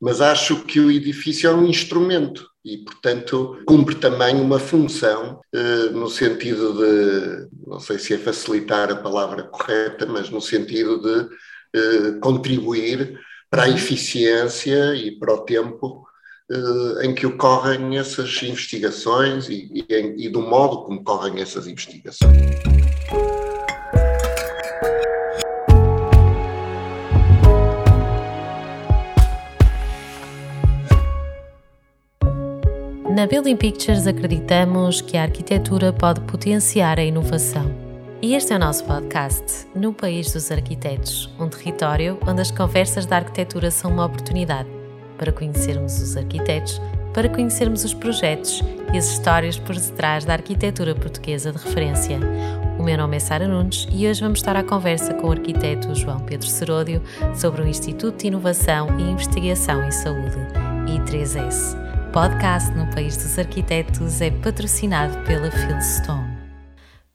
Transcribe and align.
mas 0.00 0.20
acho 0.20 0.64
que 0.64 0.80
o 0.80 0.90
edifício 0.90 1.50
é 1.50 1.54
um 1.54 1.66
instrumento 1.66 2.48
e, 2.64 2.78
portanto, 2.78 3.62
cumpre 3.66 3.94
também 3.94 4.36
uma 4.36 4.58
função 4.58 5.40
eh, 5.52 5.90
no 5.90 6.08
sentido 6.08 6.74
de, 6.74 7.48
não 7.66 7.80
sei 7.80 7.98
se 7.98 8.14
é 8.14 8.18
facilitar 8.18 8.90
a 8.90 8.96
palavra 8.96 9.42
correta, 9.44 10.06
mas 10.06 10.30
no 10.30 10.40
sentido 10.40 11.00
de 11.00 11.28
eh, 11.74 12.18
contribuir 12.20 13.18
para 13.50 13.64
a 13.64 13.68
eficiência 13.68 14.94
e 14.94 15.18
para 15.18 15.34
o 15.34 15.44
tempo 15.44 16.06
eh, 16.50 17.06
em 17.06 17.14
que 17.14 17.26
ocorrem 17.26 17.98
essas 17.98 18.42
investigações 18.42 19.48
e, 19.48 19.70
e, 19.88 20.26
e 20.26 20.28
do 20.28 20.40
modo 20.42 20.84
como 20.84 21.00
ocorrem 21.00 21.40
essas 21.40 21.66
investigações. 21.66 22.60
Na 33.14 33.26
Building 33.26 33.56
Pictures 33.56 34.06
acreditamos 34.06 35.00
que 35.00 35.16
a 35.16 35.22
arquitetura 35.22 35.92
pode 35.92 36.20
potenciar 36.20 36.96
a 37.00 37.02
inovação. 37.02 37.68
E 38.22 38.36
este 38.36 38.52
é 38.52 38.56
o 38.56 38.58
nosso 38.60 38.84
podcast, 38.84 39.66
No 39.74 39.92
País 39.92 40.32
dos 40.32 40.52
Arquitetos, 40.52 41.28
um 41.36 41.48
território 41.48 42.16
onde 42.24 42.40
as 42.40 42.52
conversas 42.52 43.06
da 43.06 43.16
arquitetura 43.16 43.68
são 43.72 43.90
uma 43.90 44.06
oportunidade 44.06 44.68
para 45.18 45.32
conhecermos 45.32 46.00
os 46.00 46.16
arquitetos, 46.16 46.80
para 47.12 47.28
conhecermos 47.28 47.84
os 47.84 47.92
projetos 47.92 48.62
e 48.94 48.98
as 48.98 49.10
histórias 49.10 49.58
por 49.58 49.74
detrás 49.74 50.24
da 50.24 50.34
arquitetura 50.34 50.94
portuguesa 50.94 51.50
de 51.50 51.58
referência. 51.58 52.16
O 52.78 52.82
meu 52.84 52.96
nome 52.96 53.16
é 53.16 53.20
Sara 53.20 53.48
Nunes 53.48 53.88
e 53.90 54.06
hoje 54.06 54.20
vamos 54.20 54.38
estar 54.38 54.54
à 54.54 54.62
conversa 54.62 55.14
com 55.14 55.26
o 55.26 55.32
arquiteto 55.32 55.96
João 55.96 56.20
Pedro 56.20 56.46
Seródio 56.46 57.02
sobre 57.34 57.60
o 57.60 57.66
Instituto 57.66 58.18
de 58.18 58.28
Inovação 58.28 58.86
e 59.00 59.02
Investigação 59.02 59.82
em 59.82 59.90
Saúde, 59.90 60.36
I3S 60.86 61.89
podcast 62.12 62.72
no 62.72 62.90
País 62.90 63.16
dos 63.16 63.38
Arquitetos 63.38 64.20
é 64.20 64.32
patrocinado 64.32 65.24
pela 65.24 65.48
Philstone. 65.48 66.26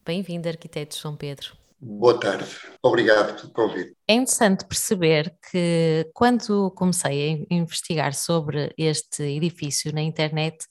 Bem-vindo, 0.05 0.47
arquiteto 0.47 0.97
João 0.97 1.17
Pedro. 1.17 1.51
Boa 1.81 2.17
tarde, 2.17 2.45
obrigado 2.81 3.35
pelo 3.35 3.51
convite. 3.51 3.93
É 4.07 4.13
interessante 4.13 4.65
perceber 4.65 5.35
que 5.51 6.09
quando 6.13 6.71
comecei 6.71 7.45
a 7.51 7.53
investigar 7.53 8.13
sobre 8.13 8.73
este 8.77 9.23
edifício 9.23 9.93
na 9.93 10.01
internet, 10.01 10.65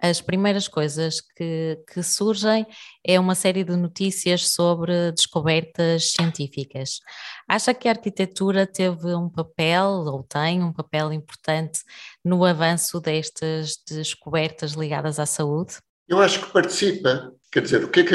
as 0.00 0.20
primeiras 0.20 0.66
coisas 0.66 1.20
que, 1.36 1.78
que, 1.92 2.02
surgem 2.02 2.66
é 3.04 3.20
uma 3.20 3.34
série 3.34 3.62
de 3.62 3.76
notícias 3.76 4.48
sobre 4.48 5.12
descobertas 5.12 6.12
científicas. 6.12 7.00
Acha 7.48 7.74
que 7.74 7.86
a 7.86 7.92
arquitetura 7.92 8.66
teve 8.66 9.14
um 9.14 9.28
papel, 9.28 9.86
ou 10.06 10.22
tem 10.22 10.62
um 10.62 10.72
papel 10.72 11.12
importante, 11.12 11.80
no 12.24 12.44
avanço 12.44 13.00
destas 13.00 13.76
descobertas 13.88 14.72
ligadas 14.72 15.18
à 15.18 15.26
saúde? 15.26 15.74
Eu 16.08 16.18
acho 16.18 16.40
que 16.40 16.52
participa. 16.52 17.32
Quer 17.52 17.62
dizer, 17.62 17.84
o 17.84 17.88
que 17.88 18.00
é 18.00 18.04
que 18.04 18.14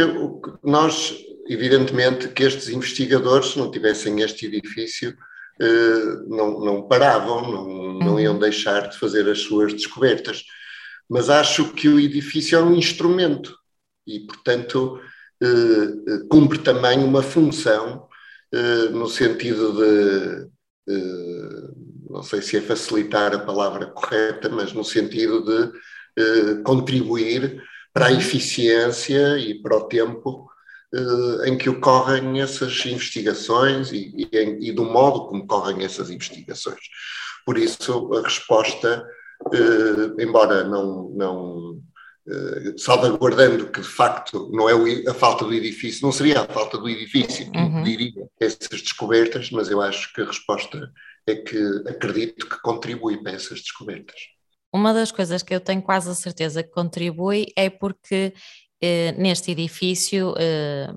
nós, 0.64 1.14
evidentemente, 1.48 2.30
que 2.30 2.44
estes 2.44 2.70
investigadores, 2.70 3.52
se 3.52 3.60
não 3.60 3.70
tivessem 3.70 4.22
este 4.22 4.48
edifício, 4.48 5.16
eh, 5.62 6.26
não, 6.28 6.60
não 6.60 6.88
paravam, 6.88 7.42
não, 7.42 7.94
não 8.00 8.20
iam 8.20 8.34
uhum. 8.34 8.40
deixar 8.40 8.90
de 8.90 8.98
fazer 8.98 9.30
as 9.30 9.40
suas 9.40 9.72
descobertas 9.72 10.44
mas 11.10 11.30
acho 11.30 11.74
que 11.74 11.88
o 11.88 12.00
edifício 12.00 12.58
é 12.58 12.62
um 12.62 12.76
instrumento 12.76 13.56
e, 14.06 14.22
portanto, 14.22 15.00
eh, 15.42 15.46
eh, 15.48 16.20
cumpre 16.30 16.60
também 16.60 17.04
uma 17.04 17.22
função 17.22 18.08
eh, 18.54 18.90
no 18.90 19.08
sentido 19.10 19.74
de, 19.74 20.50
não 22.10 22.24
sei 22.24 22.42
se 22.42 22.58
é 22.58 22.62
facilitar 22.62 23.34
a 23.34 23.40
palavra 23.40 23.88
correta, 23.88 24.50
mas 24.50 24.72
no 24.74 24.84
sentido 24.84 25.44
de 25.44 26.64
contribuir 26.64 27.62
para 27.94 28.08
a 28.08 28.14
eficiência 28.14 29.38
e 29.38 29.62
para 29.62 29.76
o 29.76 29.88
tempo 29.88 30.50
em 31.46 31.58
que 31.58 31.70
ocorrem 31.70 32.40
essas 32.40 32.86
investigações 32.86 33.92
e, 33.92 34.28
e, 34.32 34.70
e 34.70 34.72
do 34.72 34.86
modo 34.86 35.28
como 35.28 35.44
ocorrem 35.44 35.84
essas 35.84 36.10
investigações. 36.10 36.80
Por 37.46 37.58
isso, 37.58 38.14
a 38.14 38.22
resposta 38.22 39.06
embora 40.20 40.64
não, 40.64 41.10
não 41.10 41.72
uh, 42.28 42.78
salvaguardando 42.78 43.68
que 43.68 43.82
de 43.82 43.88
facto 43.88 44.50
não 44.52 44.70
é 44.70 44.74
a 45.10 45.14
falta 45.14 45.46
do 45.46 45.54
edifício, 45.54 46.06
não 46.06 46.12
seria 46.12 46.42
a 46.42 46.48
falta 46.48 46.78
do 46.78 46.90
edifício 46.90 47.52
que 47.52 47.58
uhum. 47.58 47.80
impediria 47.80 48.28
essas 48.40 48.82
descobertas, 48.82 49.52
mas 49.52 49.70
eu 49.70 49.82
acho 49.82 50.14
que 50.14 50.22
a 50.22 50.26
resposta 50.26 50.92
é 51.28 51.36
que 51.36 51.58
acredito 51.88 52.48
que 52.48 52.62
contribui 52.62 53.22
para 53.22 53.34
essas 53.34 53.60
descobertas. 53.62 54.16
Uma 54.74 54.94
das 54.94 55.12
coisas 55.12 55.42
que 55.42 55.56
eu 55.56 55.62
tenho 55.62 55.82
quase 55.82 56.10
a 56.10 56.14
certeza 56.14 56.62
que 56.62 56.70
contribui 56.70 57.48
é 57.56 57.70
porque 57.70 58.34
eh, 58.82 59.14
neste 59.14 59.52
edifício, 59.52 60.36
eh, 60.38 60.88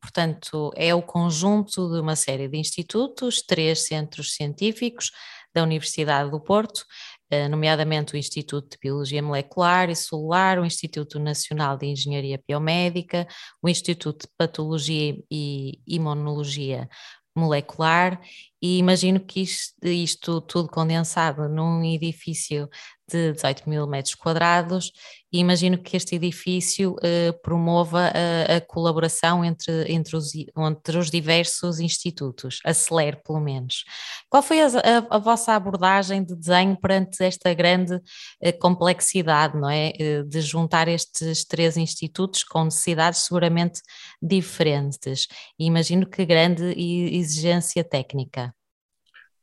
portanto, 0.00 0.72
é 0.74 0.94
o 0.94 1.00
conjunto 1.00 1.88
de 1.92 2.00
uma 2.00 2.16
série 2.16 2.48
de 2.48 2.58
institutos, 2.58 3.40
três 3.40 3.86
centros 3.86 4.34
científicos 4.34 5.12
da 5.54 5.62
Universidade 5.62 6.30
do 6.30 6.40
Porto, 6.40 6.84
eh, 6.84 7.19
nomeadamente 7.48 8.14
o 8.14 8.16
Instituto 8.16 8.70
de 8.70 8.78
Biologia 8.82 9.22
Molecular 9.22 9.88
e 9.88 9.96
Celular, 9.96 10.58
o 10.58 10.64
Instituto 10.64 11.18
Nacional 11.18 11.76
de 11.76 11.86
Engenharia 11.86 12.40
Biomédica, 12.46 13.26
o 13.62 13.68
Instituto 13.68 14.26
de 14.26 14.32
Patologia 14.36 15.16
e 15.30 15.80
Imunologia 15.86 16.88
Molecular, 17.36 18.20
e 18.60 18.78
imagino 18.78 19.20
que 19.20 19.40
isto, 19.40 19.86
isto 19.86 20.40
tudo 20.40 20.68
condensado 20.68 21.48
num 21.48 21.82
edifício 21.84 22.68
de 23.10 23.32
18 23.32 23.68
mil 23.68 23.86
metros 23.86 24.14
quadrados 24.14 24.92
e 25.32 25.38
imagino 25.38 25.78
que 25.78 25.96
este 25.96 26.16
edifício 26.16 26.92
uh, 26.94 27.40
promova 27.42 28.10
a, 28.12 28.56
a, 28.56 28.60
colaboração 28.60 29.44
entre, 29.44 29.92
entre, 29.92 30.16
os, 30.16 30.32
entre 30.34 30.98
os 30.98 31.10
diversos 31.10 31.78
institutos, 31.78 32.58
acelere 32.64 33.16
pelo 33.24 33.40
menos. 33.40 33.84
Qual 34.28 34.42
foi 34.42 34.60
a, 34.60 34.66
a, 34.66 35.16
a 35.16 35.18
vossa 35.18 35.52
abordagem 35.52 36.24
de 36.24 36.34
desenho 36.34 36.76
perante 36.76 37.22
esta 37.22 37.54
grande 37.54 37.94
uh, 37.94 38.58
complexidade, 38.60 39.56
não 39.56 39.70
é? 39.70 39.92
Uh, 40.00 40.24
de 40.24 40.40
juntar 40.40 40.88
estes 40.88 41.44
três 41.44 41.76
institutos 41.76 42.42
com 42.42 42.64
necessidades 42.64 43.20
seguramente 43.20 43.80
diferentes 44.20 45.28
e 45.58 45.66
imagino 45.66 46.06
que 46.06 46.24
grande 46.24 46.74
exigência 46.76 47.84
técnica. 47.84 48.52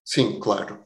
Sim, 0.03 0.39
claro. 0.39 0.85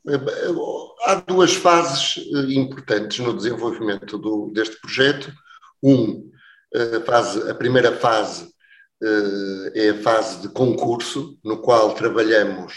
Há 1.03 1.15
duas 1.15 1.53
fases 1.53 2.17
eh, 2.17 2.53
importantes 2.53 3.19
no 3.19 3.35
desenvolvimento 3.35 4.17
do, 4.17 4.51
deste 4.53 4.79
projeto. 4.79 5.31
Um, 5.81 6.29
a, 6.73 7.01
fase, 7.01 7.49
a 7.49 7.55
primeira 7.55 7.95
fase 7.97 8.43
uh, 9.01 9.71
é 9.73 9.89
a 9.89 9.97
fase 10.01 10.41
de 10.41 10.49
concurso, 10.49 11.37
no 11.43 11.57
qual 11.57 11.93
trabalhamos, 11.95 12.73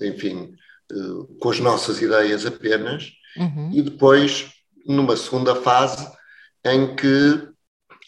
enfim, 0.00 0.54
com 1.40 1.50
as 1.50 1.58
nossas 1.58 2.00
ideias 2.00 2.46
apenas, 2.46 3.10
uhum. 3.36 3.70
e 3.72 3.82
depois, 3.82 4.52
numa 4.86 5.16
segunda 5.16 5.56
fase, 5.56 6.08
em 6.64 6.94
que, 6.94 7.48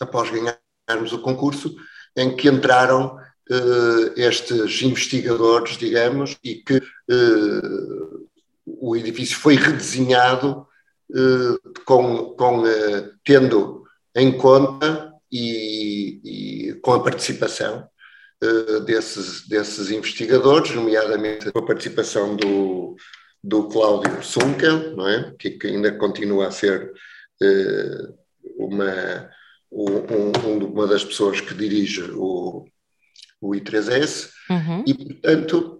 após 0.01 0.31
ganharmos 0.31 1.13
o 1.13 1.19
concurso, 1.19 1.75
em 2.17 2.37
que 2.37 2.49
entraram 2.49 3.19
estes 4.17 4.83
investigadores, 4.83 5.77
digamos, 5.77 6.37
e 6.45 6.55
que 6.55 6.81
o 8.81 8.97
edifício 8.97 9.37
foi 9.39 9.57
redesenhado 9.57 10.67
uh, 11.11 11.83
com, 11.85 12.35
com 12.35 12.63
uh, 12.63 13.11
tendo 13.25 13.85
em 14.15 14.37
conta 14.37 15.13
e, 15.31 16.21
e 16.71 16.75
com 16.81 16.95
a 16.95 17.03
participação 17.03 17.87
desses, 18.87 19.49
desses 19.49 19.91
investigadores, 19.91 20.75
nomeadamente 20.75 21.51
com 21.51 21.59
a 21.59 21.67
participação 21.67 22.37
do, 22.37 22.95
do 23.43 23.69
Cláudio 23.69 24.23
Sunkel, 24.23 24.95
não 24.95 25.09
é? 25.09 25.35
que, 25.39 25.51
que 25.51 25.67
ainda 25.67 25.93
continua 25.93 26.49
a 26.49 26.51
ser 26.51 26.93
uma, 28.57 29.31
um, 29.73 30.65
uma 30.67 30.87
das 30.87 31.05
pessoas 31.05 31.41
que 31.41 31.55
dirige 31.55 32.03
o, 32.13 32.67
o 33.41 33.51
I3S, 33.53 34.31
uhum. 34.51 34.85
e 34.87 34.95
portanto 34.95 35.76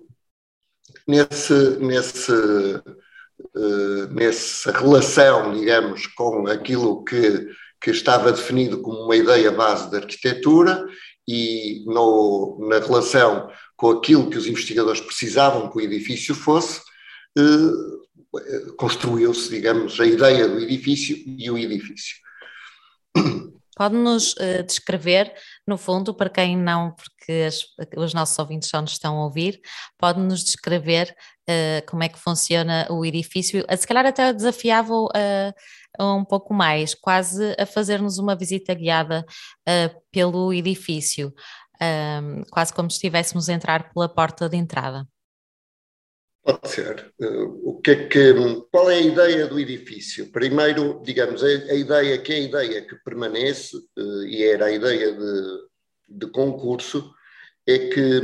nesse, 1.07 1.79
nesse, 1.79 2.33
uh, 2.33 4.07
nessa 4.11 4.73
relação, 4.73 5.53
digamos, 5.53 6.07
com 6.09 6.47
aquilo 6.49 7.05
que, 7.05 7.49
que 7.81 7.91
estava 7.91 8.33
definido 8.33 8.81
como 8.81 9.05
uma 9.05 9.17
ideia 9.17 9.51
base 9.53 9.91
da 9.91 9.99
arquitetura 9.99 10.85
e 11.29 11.85
no, 11.87 12.67
na 12.69 12.79
relação 12.79 13.51
com 13.77 13.91
aquilo 13.91 14.31
que 14.31 14.39
os 14.39 14.47
investigadores 14.47 15.01
precisavam 15.01 15.71
que 15.71 15.79
o 15.79 15.81
edifício 15.81 16.35
fosse, 16.35 16.81
uh, 17.39 18.07
construiu-se, 18.77 19.49
digamos, 19.49 19.99
a 20.01 20.07
ideia 20.07 20.49
do 20.49 20.61
edifício 20.61 21.17
e 21.27 21.51
o 21.51 21.57
edifício. 21.57 22.17
Pode-nos 23.77 24.33
uh, 24.33 24.63
descrever, 24.65 25.35
no 25.67 25.77
fundo, 25.77 26.15
para 26.15 26.31
quem 26.31 26.57
não, 26.57 26.93
porque 26.93 27.45
as, 27.47 27.61
os 27.95 28.15
nossos 28.15 28.39
ouvintes 28.39 28.71
só 28.71 28.81
nos 28.81 28.93
estão 28.93 29.19
a 29.19 29.25
ouvir, 29.25 29.61
pode-nos 29.99 30.43
descrever 30.43 31.15
uh, 31.49 31.87
como 31.87 32.03
é 32.03 32.09
que 32.09 32.19
funciona 32.19 32.87
o 32.91 33.05
edifício. 33.05 33.65
Se 33.77 33.87
calhar 33.87 34.07
até 34.07 34.33
desafiava-o 34.33 35.11
um 36.01 36.25
pouco 36.25 36.55
mais, 36.55 36.95
quase 36.95 37.55
a 37.59 37.67
fazer-nos 37.67 38.19
uma 38.19 38.35
visita 38.35 38.73
guiada 38.73 39.27
uh, 39.69 40.03
pelo 40.11 40.53
edifício, 40.55 41.35
quase 42.51 42.73
como 42.73 42.91
se 42.91 42.97
estivéssemos 42.97 43.51
a 43.51 43.53
entrar 43.53 43.93
pela 43.93 44.09
porta 44.09 44.49
de 44.49 44.57
entrada. 44.57 45.07
Pode 46.47 46.69
ser. 46.69 47.13
Uh, 47.19 47.71
o 47.71 47.81
que 47.81 47.91
é 47.91 48.07
que, 48.07 48.35
qual 48.71 48.89
é 48.89 48.99
a 48.99 49.01
ideia 49.01 49.49
do 49.49 49.59
edifício? 49.59 50.31
Primeiro, 50.31 51.03
digamos, 51.03 51.43
a, 51.43 51.47
a 51.49 51.75
ideia 51.75 52.17
que 52.19 52.33
é 52.33 52.37
a 52.37 52.41
ideia 52.41 52.83
que 52.83 52.95
permanece, 53.05 53.77
uh, 53.77 54.23
e 54.23 54.45
era 54.45 54.67
a 54.67 54.71
ideia 54.71 55.13
de, 55.13 55.59
de 56.09 56.27
concurso, 56.29 57.13
é 57.67 57.89
que 57.89 58.21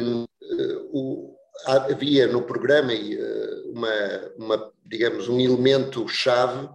o, 0.93 1.35
havia 1.67 2.29
no 2.29 2.43
programa 2.43 2.93
uma, 3.67 4.33
uma, 4.39 4.73
digamos, 4.87 5.29
um 5.29 5.41
elemento 5.41 6.07
chave 6.07 6.69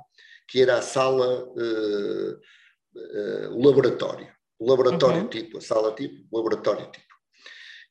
que 0.50 0.62
era 0.62 0.78
a 0.78 0.82
sala, 0.82 1.48
o 3.54 3.66
laboratório. 3.66 4.28
O 4.60 4.70
laboratório 4.70 5.22
uhum. 5.22 5.30
tipo, 5.30 5.60
a 5.60 5.62
sala 5.62 5.96
tipo, 5.96 6.26
o 6.30 6.38
laboratório 6.38 6.92
tipo. 6.92 7.08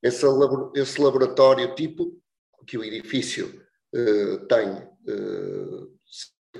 Esse, 0.02 0.26
esse 0.74 1.00
laboratório 1.00 1.74
tipo, 1.74 2.20
que 2.66 2.76
o 2.76 2.84
edifício 2.84 3.62
uh, 3.94 4.46
tem 4.46 4.96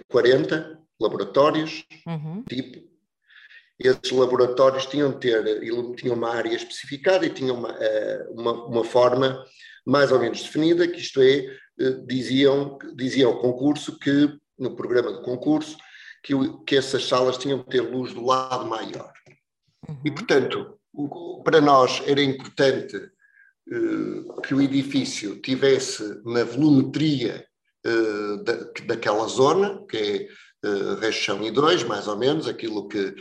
40 0.09 0.81
laboratórios 1.01 1.85
uhum. 2.07 2.45
tipo, 2.49 2.87
esses 3.79 4.11
laboratórios 4.11 4.87
tinham 4.87 5.11
de 5.13 5.19
ter, 5.19 5.61
tinham 5.97 6.17
uma 6.17 6.35
área 6.35 6.55
especificada 6.55 7.27
e 7.27 7.31
tinham 7.31 7.57
uma, 7.57 7.77
uma, 8.31 8.53
uma, 8.67 8.85
forma 8.85 9.45
mais 9.85 10.11
ou 10.11 10.19
menos 10.19 10.43
definida, 10.43 10.89
que 10.89 10.99
isto 10.99 11.21
é, 11.21 11.47
diziam, 12.07 12.79
diziam 12.95 13.33
ao 13.33 13.39
concurso 13.39 13.99
que, 13.99 14.39
no 14.59 14.75
programa 14.75 15.13
de 15.13 15.23
concurso, 15.23 15.77
que, 16.23 16.33
que 16.67 16.77
essas 16.77 17.05
salas 17.07 17.37
tinham 17.37 17.63
que 17.63 17.71
ter 17.71 17.83
luz 17.83 18.15
do 18.15 18.25
lado 18.25 18.65
maior. 18.67 19.13
Uhum. 19.87 20.01
E, 20.05 20.11
portanto, 20.11 20.79
o, 20.93 21.43
para 21.45 21.61
nós 21.61 22.03
era 22.07 22.23
importante 22.23 22.97
que 24.45 24.55
o 24.55 24.61
edifício 24.61 25.41
tivesse 25.41 26.21
na 26.25 26.45
volumetria 26.45 27.45
uh, 27.85 28.45
da, 28.45 28.53
daquela 28.87 29.27
zona, 29.27 29.85
que 29.89 29.97
é 29.97 30.29
resto 31.01 31.23
chão 31.23 31.45
e 31.45 31.51
dois, 31.51 31.83
mais 31.83 32.07
ou 32.07 32.17
menos, 32.17 32.47
aquilo 32.47 32.89
que, 32.89 33.15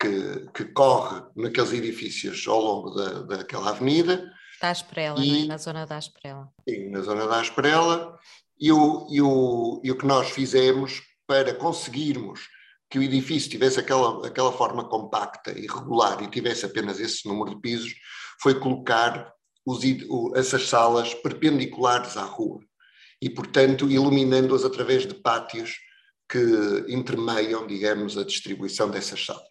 que, 0.00 0.48
que, 0.54 0.64
corre 0.66 1.22
naqueles 1.36 1.72
edifícios 1.72 2.46
ao 2.46 2.60
longo 2.60 2.90
da, 2.90 3.22
daquela 3.22 3.70
avenida. 3.70 4.32
Da 4.60 4.70
Asprela, 4.70 5.20
e, 5.20 5.42
né? 5.42 5.46
na 5.46 5.56
zona 5.58 5.86
da 5.86 5.96
Asprela. 5.96 6.48
Sim, 6.68 6.90
na 6.90 7.00
zona 7.02 7.26
da 7.26 7.40
Asprela. 7.40 8.18
E 8.60 8.72
o, 8.72 9.06
e, 9.10 9.20
o, 9.20 9.80
e 9.84 9.90
o 9.90 9.98
que 9.98 10.06
nós 10.06 10.30
fizemos 10.30 11.02
para 11.26 11.54
conseguirmos 11.54 12.48
que 12.90 12.98
o 12.98 13.02
edifício 13.02 13.50
tivesse 13.50 13.78
aquela, 13.78 14.26
aquela 14.26 14.50
forma 14.50 14.88
compacta 14.88 15.52
e 15.52 15.66
regular 15.66 16.22
e 16.22 16.30
tivesse 16.30 16.64
apenas 16.64 16.98
esse 16.98 17.28
número 17.28 17.50
de 17.50 17.60
pisos, 17.60 17.92
foi 18.40 18.58
colocar 18.58 19.32
os, 19.68 19.84
essas 20.34 20.68
salas 20.68 21.12
perpendiculares 21.14 22.16
à 22.16 22.24
rua 22.24 22.60
e, 23.20 23.28
portanto, 23.28 23.90
iluminando-as 23.90 24.64
através 24.64 25.06
de 25.06 25.14
pátios 25.14 25.76
que 26.28 26.84
intermeiam, 26.88 27.66
digamos, 27.66 28.16
a 28.16 28.24
distribuição 28.24 28.90
dessas 28.90 29.24
salas. 29.24 29.42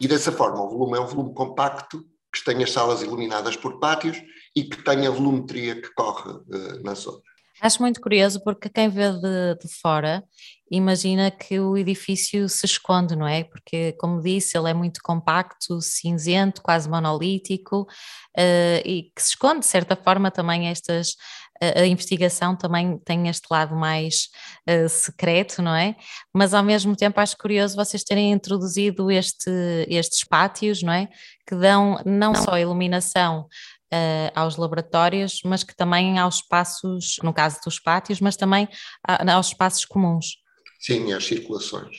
E 0.00 0.08
dessa 0.08 0.32
forma, 0.32 0.62
o 0.62 0.68
volume 0.68 0.98
é 0.98 1.00
um 1.00 1.06
volume 1.06 1.34
compacto, 1.34 2.04
que 2.32 2.44
tem 2.44 2.62
as 2.62 2.70
salas 2.70 3.02
iluminadas 3.02 3.56
por 3.56 3.78
pátios 3.78 4.20
e 4.54 4.64
que 4.64 4.82
tem 4.82 5.06
a 5.06 5.10
volumetria 5.10 5.80
que 5.80 5.92
corre 5.94 6.30
uh, 6.30 6.82
na 6.82 6.94
zona. 6.94 7.22
Acho 7.60 7.80
muito 7.80 8.00
curioso 8.00 8.42
porque 8.44 8.68
quem 8.68 8.88
vê 8.88 9.10
de, 9.12 9.54
de, 9.60 9.68
fora 9.80 10.22
imagina 10.70 11.30
que 11.30 11.58
o 11.58 11.76
edifício 11.76 12.48
se 12.48 12.66
esconde, 12.66 13.16
não 13.16 13.26
é? 13.26 13.44
Porque, 13.44 13.92
como 13.92 14.20
disse, 14.20 14.58
ele 14.58 14.70
é 14.70 14.74
muito 14.74 15.00
compacto, 15.02 15.80
cinzento, 15.80 16.60
quase 16.60 16.88
monolítico 16.88 17.82
uh, 17.82 18.80
e 18.84 19.10
que 19.14 19.22
se 19.22 19.30
esconde, 19.30 19.60
de 19.60 19.66
certa 19.66 19.96
forma, 19.96 20.30
também 20.30 20.68
estas. 20.68 21.14
A, 21.62 21.80
a 21.80 21.86
investigação 21.86 22.54
também 22.54 22.98
tem 22.98 23.28
este 23.28 23.46
lado 23.50 23.74
mais 23.74 24.28
uh, 24.68 24.86
secreto, 24.90 25.62
não 25.62 25.74
é? 25.74 25.96
Mas 26.34 26.52
ao 26.52 26.62
mesmo 26.62 26.94
tempo 26.94 27.18
acho 27.18 27.34
curioso 27.38 27.74
vocês 27.74 28.04
terem 28.04 28.30
introduzido 28.32 29.10
este, 29.10 29.50
estes 29.88 30.22
pátios, 30.22 30.82
não 30.82 30.92
é? 30.92 31.08
Que 31.46 31.54
dão 31.54 31.98
não, 32.04 32.32
não. 32.32 32.34
só 32.34 32.58
iluminação 32.58 33.46
uh, 33.92 34.30
aos 34.34 34.56
laboratórios, 34.56 35.40
mas 35.44 35.62
que 35.62 35.74
também 35.74 36.18
aos 36.18 36.36
espaços, 36.36 37.16
no 37.22 37.32
caso 37.32 37.58
dos 37.64 37.78
pátios, 37.78 38.20
mas 38.20 38.36
também 38.36 38.68
aos 39.34 39.48
espaços 39.48 39.84
comuns. 39.84 40.36
Sim, 40.80 41.12
às 41.12 41.24
circulações. 41.24 41.96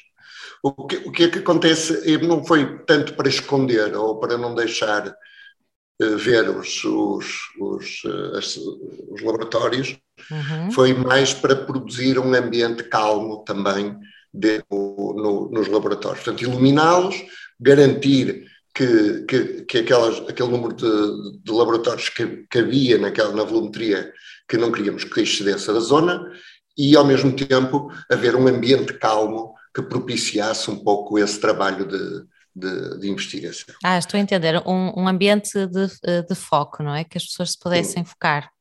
O 0.63 0.87
que, 0.87 0.95
o 0.97 1.11
que 1.11 1.23
é 1.23 1.29
que 1.29 1.39
acontece, 1.39 2.17
não 2.19 2.43
foi 2.43 2.83
tanto 2.85 3.13
para 3.15 3.29
esconder 3.29 3.95
ou 3.95 4.19
para 4.19 4.37
não 4.37 4.55
deixar 4.55 5.07
uh, 5.07 6.17
ver 6.17 6.49
os, 6.49 6.83
os, 6.83 7.25
os, 7.59 8.03
uh, 8.05 8.37
as, 8.37 8.57
os 8.57 9.21
laboratórios, 9.21 9.97
uhum. 10.31 10.71
foi 10.71 10.93
mais 10.93 11.33
para 11.33 11.55
produzir 11.55 12.17
um 12.19 12.33
ambiente 12.33 12.83
calmo 12.83 13.43
também 13.43 13.97
de, 14.33 14.63
no, 14.69 15.13
no, 15.13 15.49
nos 15.49 15.67
laboratórios. 15.67 16.23
Portanto, 16.23 16.43
iluminá-los, 16.43 17.15
garantir 17.59 18.45
que, 18.77 19.25
que, 19.27 19.65
que 19.65 19.77
aquelas, 19.79 20.19
aquele 20.29 20.49
número 20.49 20.75
de, 20.75 21.39
de 21.41 21.51
laboratórios 21.51 22.09
que, 22.09 22.45
que, 22.47 22.59
havia 22.59 22.99
naquela, 22.99 23.33
na 23.33 23.43
volumetria 23.43 24.13
que 24.47 24.55
não 24.55 24.71
queríamos 24.71 25.03
que 25.03 25.19
excedesse 25.19 25.73
da 25.73 25.79
zona 25.79 26.31
e, 26.77 26.95
ao 26.95 27.03
mesmo 27.03 27.35
tempo, 27.35 27.91
haver 28.07 28.35
um 28.35 28.47
ambiente 28.47 28.93
calmo 28.93 29.55
que 29.73 29.81
propiciasse 29.81 30.69
um 30.69 30.77
pouco 30.77 31.17
esse 31.17 31.39
trabalho 31.39 31.87
de, 31.87 32.23
de, 32.55 32.99
de 32.99 33.09
investigação. 33.09 33.73
Ah, 33.83 33.97
estou 33.97 34.19
a 34.19 34.21
entender. 34.21 34.61
Um, 34.67 34.93
um 34.95 35.07
ambiente 35.07 35.65
de, 35.65 35.87
de, 36.27 36.35
foco, 36.35 36.83
não 36.83 36.93
é? 36.93 37.03
Que 37.03 37.17
as 37.17 37.25
pessoas 37.25 37.53
se 37.53 37.59
pudessem 37.59 38.05
Sim. 38.05 38.09
focar. 38.09 38.51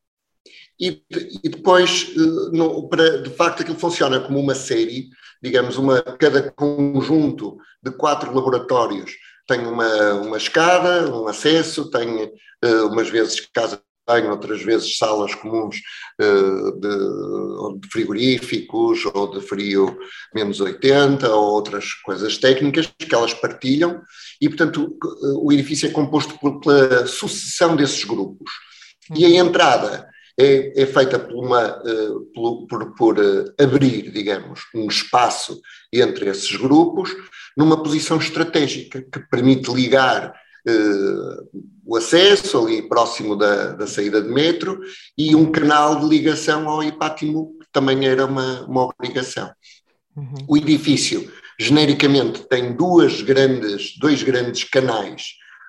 E, 0.79 1.03
e 1.43 1.49
depois, 1.49 2.07
eh, 2.15 2.87
para, 2.89 3.21
de 3.21 3.29
facto, 3.29 3.61
aquilo 3.61 3.77
funciona 3.77 4.19
como 4.19 4.39
uma 4.39 4.55
série, 4.55 5.09
digamos, 5.43 5.77
uma, 5.77 6.01
cada 6.01 6.51
conjunto 6.51 7.57
de 7.83 7.91
quatro 7.91 8.33
laboratórios 8.33 9.11
tem 9.47 9.65
uma, 9.65 10.13
uma 10.13 10.37
escada, 10.37 11.09
um 11.15 11.27
acesso, 11.27 11.89
tem 11.89 12.25
uh, 12.63 12.87
umas 12.87 13.09
vezes 13.09 13.39
casa 13.53 13.81
tem 14.07 14.29
outras 14.29 14.61
vezes 14.61 14.97
salas 14.97 15.35
comuns 15.35 15.75
uh, 16.21 16.71
de, 16.79 17.79
de, 17.81 17.91
frigoríficos 17.91 19.05
ou 19.13 19.29
de 19.29 19.45
frio 19.45 19.97
menos 20.33 20.61
80 20.61 21.29
ou 21.29 21.51
outras 21.51 21.93
coisas 22.05 22.37
técnicas 22.37 22.87
que 22.97 23.13
elas 23.13 23.33
partilham 23.33 24.01
e, 24.39 24.47
portanto, 24.47 24.97
o 25.41 25.51
edifício 25.51 25.89
é 25.89 25.91
composto 25.91 26.39
por, 26.39 26.61
pela 26.61 27.05
sucessão 27.05 27.75
desses 27.75 28.05
grupos. 28.05 28.49
E 29.13 29.25
a 29.25 29.29
entrada 29.29 30.07
é, 30.37 30.83
é 30.83 30.85
feita 30.85 31.17
por, 31.17 31.33
uma, 31.33 31.81
uh, 31.81 32.21
por, 32.33 32.67
por, 32.67 32.95
por 32.95 33.19
uh, 33.19 33.53
abrir, 33.59 34.11
digamos, 34.11 34.61
um 34.73 34.87
espaço 34.87 35.59
entre 35.91 36.29
esses 36.29 36.55
grupos 36.55 37.09
numa 37.55 37.81
posição 37.81 38.17
estratégica 38.17 39.01
que 39.01 39.19
permite 39.31 39.73
ligar 39.73 40.31
uh, 40.67 41.61
o 41.83 41.95
acesso 41.95 42.65
ali 42.65 42.87
próximo 42.87 43.35
da, 43.35 43.71
da, 43.71 43.87
saída 43.87 44.21
de 44.21 44.29
metro 44.29 44.79
e 45.17 45.35
um 45.35 45.51
canal 45.51 45.99
de 45.99 46.05
ligação 46.05 46.69
ao 46.69 46.83
Ipátimo, 46.83 47.57
que 47.59 47.67
também 47.71 48.05
era 48.05 48.25
uma, 48.25 48.63
uma 48.65 48.83
obrigação. 48.83 49.49
Uhum. 50.15 50.45
O 50.47 50.57
edifício, 50.57 51.31
genericamente, 51.59 52.43
tem 52.47 52.75
duas 52.75 53.21
grandes, 53.21 53.97
dois 53.97 54.21
grandes 54.21 54.63
canais, 54.65 55.23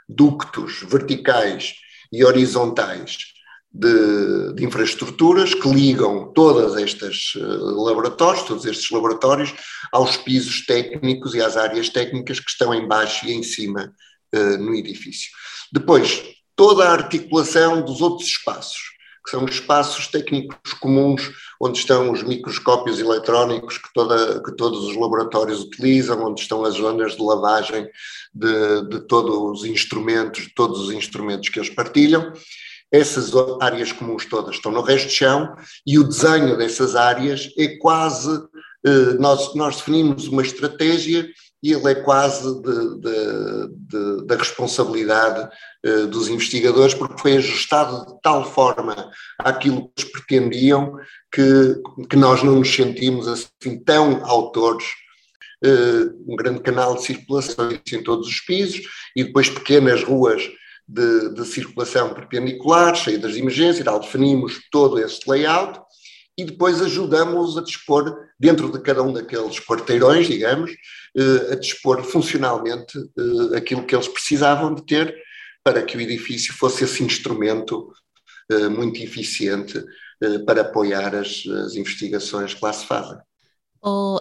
ductos 0.07 0.83
verticais 0.83 1.75
e 2.13 2.25
horizontais, 2.25 3.38
de, 3.73 4.55
de, 4.55 4.65
infraestruturas 4.65 5.55
que 5.55 5.69
ligam 5.69 6.33
todas 6.33 6.77
estas 6.77 7.35
uh, 7.37 7.85
laboratórios, 7.85 8.45
todos 8.45 8.65
estes 8.65 8.91
laboratórios, 8.91 9.55
aos 9.93 10.17
pisos 10.17 10.65
técnicos 10.65 11.35
e 11.35 11.43
às 11.43 11.57
áreas 11.57 11.89
técnicas 11.89 12.41
que 12.41 12.51
estão 12.51 12.75
em 12.75 12.87
baixo 12.87 13.27
e 13.27 13.33
em 13.33 13.43
cima 13.43 13.93
uh, 14.35 14.59
no 14.59 14.75
edifício. 14.75 15.31
Depois, 15.73 16.23
toda 16.57 16.89
a 16.89 16.93
articulação 16.93 17.85
dos 17.85 18.01
outros 18.01 18.29
espaços, 18.29 18.99
que 19.25 19.31
são 19.31 19.45
espaços 19.45 20.07
técnicos 20.07 20.73
comuns, 20.81 21.31
onde 21.61 21.79
estão 21.79 22.11
os 22.11 22.23
microscópios 22.23 22.99
eletrónicos 22.99 23.77
que, 23.77 23.93
toda, 23.93 24.43
que 24.43 24.57
todos 24.57 24.85
os 24.85 24.97
laboratórios 24.97 25.61
utilizam, 25.61 26.25
onde 26.25 26.41
estão 26.41 26.65
as 26.65 26.75
zonas 26.75 27.15
de 27.15 27.23
lavagem 27.23 27.87
de, 28.35 28.89
de 28.89 29.01
todos 29.07 29.61
os 29.61 29.67
instrumentos, 29.67 30.45
de 30.45 30.55
todos 30.55 30.81
os 30.81 30.93
instrumentos 30.93 31.51
que 31.51 31.59
eles 31.59 31.71
partilham, 31.71 32.33
essas 32.93 33.31
áreas 33.61 33.93
comuns 33.93 34.25
todas 34.25 34.57
estão 34.57 34.73
no 34.73 34.81
resto 34.81 35.09
de 35.09 35.15
chão 35.15 35.55
e 35.87 35.99
o 35.99 36.05
desenho 36.05 36.57
dessas 36.57 36.97
áreas 36.97 37.51
é 37.59 37.77
quase. 37.79 38.43
Eh, 38.87 39.15
nós, 39.19 39.55
nós 39.55 39.77
definimos 39.77 40.29
uma 40.29 40.43
estratégia 40.43 41.29
e 41.63 41.73
ele 41.73 41.91
é 41.91 41.95
quase 41.97 42.63
de, 42.63 43.01
de, 43.01 43.69
de, 43.73 44.27
da 44.27 44.37
responsabilidade 44.37 45.49
uh, 45.85 46.07
dos 46.07 46.29
investigadores, 46.29 46.95
porque 46.95 47.21
foi 47.21 47.37
ajustado 47.37 48.07
de 48.07 48.21
tal 48.23 48.45
forma 48.45 49.11
àquilo 49.39 49.91
que 49.95 50.03
eles 50.03 50.13
pretendiam 50.13 50.97
que, 51.33 51.43
que 52.09 52.17
nós 52.17 52.43
não 52.43 52.57
nos 52.57 52.73
sentimos 52.73 53.27
assim 53.27 53.83
tão 53.85 54.25
autores. 54.25 54.87
Uh, 55.65 56.15
um 56.33 56.37
grande 56.37 56.61
canal 56.61 56.95
de 56.95 57.03
circulação 57.03 57.73
em 57.73 58.03
todos 58.05 58.29
os 58.29 58.39
pisos 58.43 58.81
e 59.17 59.25
depois 59.25 59.51
pequenas 59.51 60.05
ruas 60.05 60.49
de, 60.89 61.35
de 61.35 61.45
circulação 61.45 62.15
perpendicular, 62.15 62.97
saídas 62.97 63.35
de 63.35 63.41
emergência 63.41 63.85
tal. 63.85 64.01
Definimos 64.01 64.59
todo 64.71 64.99
esse 64.99 65.21
layout 65.29 65.81
e 66.37 66.45
depois 66.45 66.81
ajudamos 66.81 67.59
a 67.59 67.63
dispor, 67.63 68.17
dentro 68.39 68.71
de 68.71 68.81
cada 68.81 69.03
um 69.03 69.13
daqueles 69.13 69.59
quarteirões, 69.59 70.29
digamos, 70.29 70.71
eh, 71.17 71.53
a 71.53 71.57
dispor 71.57 72.03
funcionalmente 72.05 72.97
eh, 72.97 73.57
aquilo 73.59 73.85
que 73.85 73.95
eles 73.95 74.07
precisavam 74.07 74.73
de 74.73 74.87
ter 74.87 75.15
para 75.65 75.83
que 75.83 75.97
o 75.97 76.01
edifício 76.01 76.55
fosse 76.55 76.85
esse 76.85 77.03
instrumento 77.03 77.93
eh, 78.51 78.69
muito 78.69 79.03
eficiente 79.03 79.85
para 80.47 80.63
apoiar 80.63 81.15
as, 81.15 81.45
as 81.47 81.77
investigações 81.77 82.55
que 82.55 82.65
lá 82.65 82.73
se 82.73 82.87
fazem. 82.87 83.19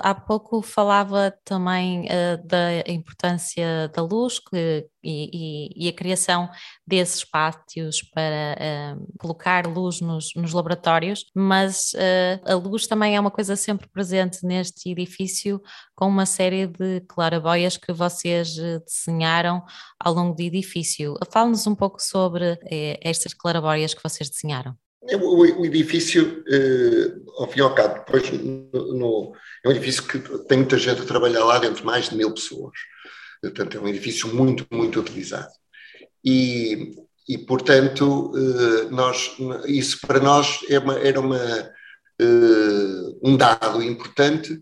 Há 0.02 0.14
pouco 0.14 0.62
falava 0.62 1.34
também 1.44 2.06
uh, 2.06 2.48
da 2.48 2.80
importância 2.88 3.88
da 3.90 4.02
luz 4.02 4.40
que, 4.40 4.88
e, 5.04 5.30
e, 5.74 5.86
e, 5.86 5.90
a 5.90 5.94
criação 5.94 6.50
desses 6.86 7.24
pátios 7.24 8.02
para 8.14 8.56
uh, 8.96 9.18
colocar 9.20 9.66
luz 9.66 10.00
nos, 10.00 10.34
nos 10.36 10.54
laboratórios, 10.54 11.26
mas 11.36 11.94
uh, 11.94 12.52
a 12.52 12.56
luz 12.56 12.88
também 12.88 13.16
é 13.16 13.20
uma 13.20 13.32
coisa 13.32 13.56
sempre 13.56 13.88
presente 13.88 14.46
neste 14.46 14.92
edifício, 14.92 15.62
com 15.96 16.08
uma 16.08 16.26
série 16.26 16.68
de 16.68 17.02
claraboias 17.08 17.78
que 17.78 17.92
vocês 17.92 18.56
desenharam 18.86 19.64
ao 20.00 20.14
longo 20.14 20.36
do 20.36 20.42
edifício. 20.42 21.16
Fale-nos 21.32 21.66
um 21.66 21.76
pouco 21.76 22.02
sobre 22.02 22.60
estas 23.02 23.34
claraboias 23.34 23.94
que 23.94 24.04
vocês 24.04 24.30
desenharam. 24.30 24.76
É, 25.04 25.16
o, 25.16 25.62
o 25.62 25.66
edifício, 25.66 26.44
eh, 26.48 27.14
ao 27.38 27.48
fim 27.50 27.60
e 27.60 27.62
ao 27.62 27.74
cabo, 27.74 28.00
depois 28.00 28.32
no, 28.32 28.94
no, 28.94 29.34
é 29.64 29.70
um 29.70 29.72
edifício 29.72 30.04
que 30.04 30.20
tem 30.46 30.58
muita 30.60 30.78
gente 30.78 31.02
a 31.02 31.06
trabalhar 31.06 31.46
lá 31.46 31.60
dentro, 31.60 31.86
mais 31.86 32.10
de 32.10 32.16
mil 32.16 32.34
pessoas. 32.34 32.74
Portanto, 33.42 33.78
é 33.78 33.80
um 33.80 33.88
edifício 33.88 34.34
muito, 34.34 34.66
muito 34.72 35.00
utilizado. 35.00 35.52
E, 36.26 36.96
e 37.30 37.38
portanto, 37.38 38.34
eh, 38.36 38.90
nós, 38.90 39.36
isso 39.68 40.00
para 40.06 40.20
nós 40.20 40.60
é 40.68 40.80
uma, 40.80 41.00
era 41.00 41.20
uma, 41.20 41.38
eh, 42.20 43.14
um 43.24 43.38
dado 43.38 43.84
importante, 43.84 44.60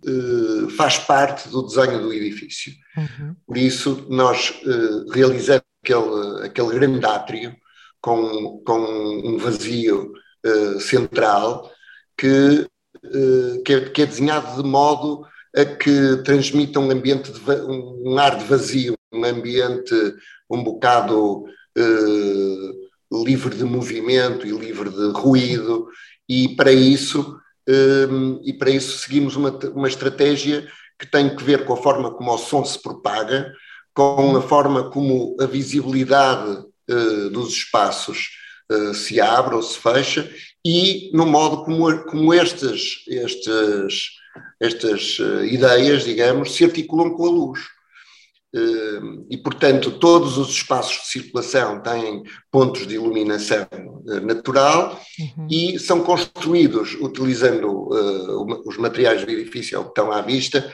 faz 0.75 0.97
parte 0.97 1.47
do 1.49 1.63
desenho 1.63 2.01
do 2.01 2.13
edifício. 2.13 2.73
Uhum. 2.97 3.35
Por 3.47 3.57
isso, 3.57 4.05
nós 4.09 4.53
realizamos 5.11 5.63
aquele, 5.81 6.45
aquele 6.45 6.73
grande 6.73 7.05
átrio 7.05 7.55
com, 8.01 8.61
com 8.65 8.79
um 9.25 9.37
vazio 9.37 10.13
uh, 10.45 10.79
central 10.79 11.71
que, 12.17 12.67
uh, 13.03 13.63
que, 13.63 13.73
é, 13.73 13.89
que, 13.89 14.01
é, 14.01 14.05
desenhado 14.05 14.61
de 14.61 14.67
modo 14.67 15.25
a 15.55 15.65
que 15.65 16.17
transmita 16.23 16.79
um 16.79 16.91
ambiente, 16.91 17.31
de, 17.31 17.39
um 17.61 18.17
ar 18.17 18.37
de 18.37 18.45
vazio, 18.45 18.93
um 19.11 19.23
ambiente 19.23 19.95
um 20.49 20.63
bocado 20.63 21.43
uh, 21.43 23.23
livre 23.25 23.55
de 23.55 23.63
movimento 23.63 24.45
e 24.45 24.51
livre 24.51 24.89
de 24.89 25.11
ruído, 25.11 25.87
e 26.27 26.55
para 26.55 26.71
isso, 26.71 27.39
e 28.43 28.51
para 28.53 28.71
isso 28.71 28.97
seguimos 28.97 29.35
uma, 29.35 29.51
uma 29.73 29.87
estratégia 29.87 30.67
que 30.99 31.05
tem 31.05 31.35
que 31.35 31.43
ver 31.43 31.65
com 31.65 31.73
a 31.73 31.77
forma 31.77 32.11
como 32.11 32.33
o 32.33 32.37
som 32.37 32.65
se 32.65 32.81
propaga, 32.81 33.53
com 33.93 34.35
a 34.35 34.41
forma 34.41 34.89
como 34.89 35.37
a 35.39 35.45
visibilidade 35.45 36.65
dos 37.31 37.53
espaços 37.53 38.29
uh, 38.71 38.93
se 38.93 39.19
abre 39.19 39.55
ou 39.55 39.61
se 39.61 39.77
fecha, 39.77 40.29
e 40.65 41.11
no 41.13 41.25
modo 41.25 41.63
como, 41.63 42.03
como 42.05 42.33
estas, 42.33 43.03
estas, 43.07 44.09
estas 44.59 45.19
uh, 45.19 45.45
ideias, 45.45 46.03
digamos, 46.03 46.55
se 46.55 46.63
articulam 46.63 47.11
com 47.11 47.25
a 47.25 47.29
luz. 47.29 47.59
Uh, 48.55 49.27
e, 49.29 49.37
portanto, 49.37 49.99
todos 49.99 50.37
os 50.37 50.49
espaços 50.49 51.03
de 51.03 51.07
circulação 51.09 51.81
têm 51.81 52.23
pontos 52.49 52.87
de 52.87 52.95
iluminação 52.95 53.67
natural 54.23 55.01
uhum. 55.19 55.47
e 55.51 55.77
são 55.77 56.01
construídos 56.01 56.95
utilizando 57.01 57.89
os 58.65 58.77
materiais 58.77 59.25
do 59.25 59.31
edifício 59.31 59.81
que 59.83 59.89
estão 59.89 60.11
à 60.11 60.21
vista, 60.21 60.73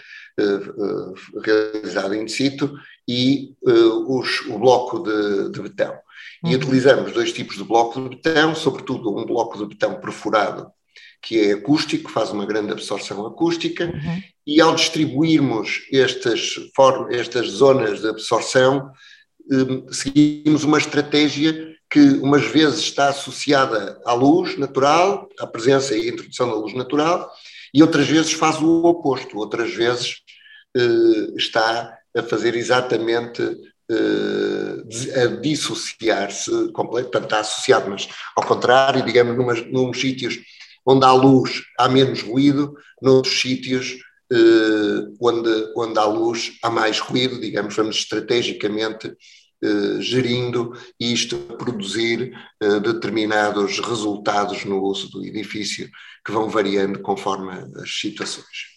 realizado 1.43 2.13
in 2.13 2.27
situ, 2.27 2.71
e 3.07 3.55
os, 3.63 4.41
o 4.47 4.59
bloco 4.59 4.99
de, 4.99 5.49
de 5.49 5.61
betão. 5.61 5.97
E 6.43 6.47
uhum. 6.47 6.55
utilizamos 6.55 7.11
dois 7.11 7.31
tipos 7.31 7.57
de 7.57 7.63
bloco 7.63 8.01
de 8.01 8.09
betão, 8.09 8.55
sobretudo 8.55 9.15
um 9.15 9.25
bloco 9.25 9.57
de 9.57 9.65
betão 9.65 9.99
perfurado, 9.99 10.71
que 11.21 11.39
é 11.39 11.53
acústico, 11.53 12.09
faz 12.09 12.31
uma 12.31 12.45
grande 12.45 12.71
absorção 12.71 13.25
acústica, 13.25 13.85
uhum. 13.85 14.23
e 14.45 14.59
ao 14.59 14.73
distribuirmos 14.73 15.81
estas, 15.91 16.55
estas 17.11 17.47
zonas 17.49 18.01
de 18.01 18.07
absorção, 18.07 18.91
um, 19.51 19.91
seguimos 19.91 20.63
uma 20.63 20.79
estratégia 20.79 21.71
que 21.89 21.99
umas 21.99 22.45
vezes 22.45 22.79
está 22.79 23.09
associada 23.09 24.01
à 24.05 24.13
luz 24.13 24.57
natural, 24.57 25.29
à 25.39 25.45
presença 25.45 25.95
e 25.95 26.09
introdução 26.09 26.47
da 26.47 26.55
luz 26.55 26.73
natural, 26.73 27.29
e 27.73 27.81
outras 27.81 28.07
vezes 28.07 28.33
faz 28.33 28.59
o 28.61 28.83
oposto, 28.85 29.37
outras 29.37 29.73
vezes 29.73 30.21
uh, 30.75 31.37
está 31.37 31.97
a 32.15 32.23
fazer 32.23 32.55
exatamente 32.55 33.41
a 33.89 35.25
dissociar-se, 35.41 36.71
portanto 36.71 37.23
está 37.23 37.39
associado, 37.39 37.89
mas 37.89 38.07
ao 38.35 38.45
contrário, 38.45 39.03
digamos, 39.03 39.35
numas, 39.35 39.65
num 39.71 39.93
sítios 39.93 40.39
onde 40.85 41.05
há 41.05 41.11
luz 41.11 41.63
há 41.77 41.89
menos 41.89 42.21
ruído, 42.21 42.73
noutros 43.01 43.39
sítios 43.39 43.97
uh, 44.31 45.15
onde, 45.19 45.73
onde 45.75 45.99
há 45.99 46.05
luz 46.05 46.53
há 46.63 46.69
mais 46.69 46.99
ruído, 46.99 47.39
digamos, 47.39 47.75
vamos 47.75 47.97
estrategicamente 47.97 49.07
uh, 49.07 50.01
gerindo 50.01 50.73
isto 50.99 51.47
a 51.49 51.55
produzir 51.55 52.33
determinados 52.83 53.79
resultados 53.79 54.65
no 54.65 54.81
uso 54.81 55.11
do 55.11 55.25
edifício 55.25 55.89
que 56.25 56.31
vão 56.31 56.49
variando 56.49 56.99
conforme 57.01 57.51
as 57.75 57.99
situações. 57.99 58.70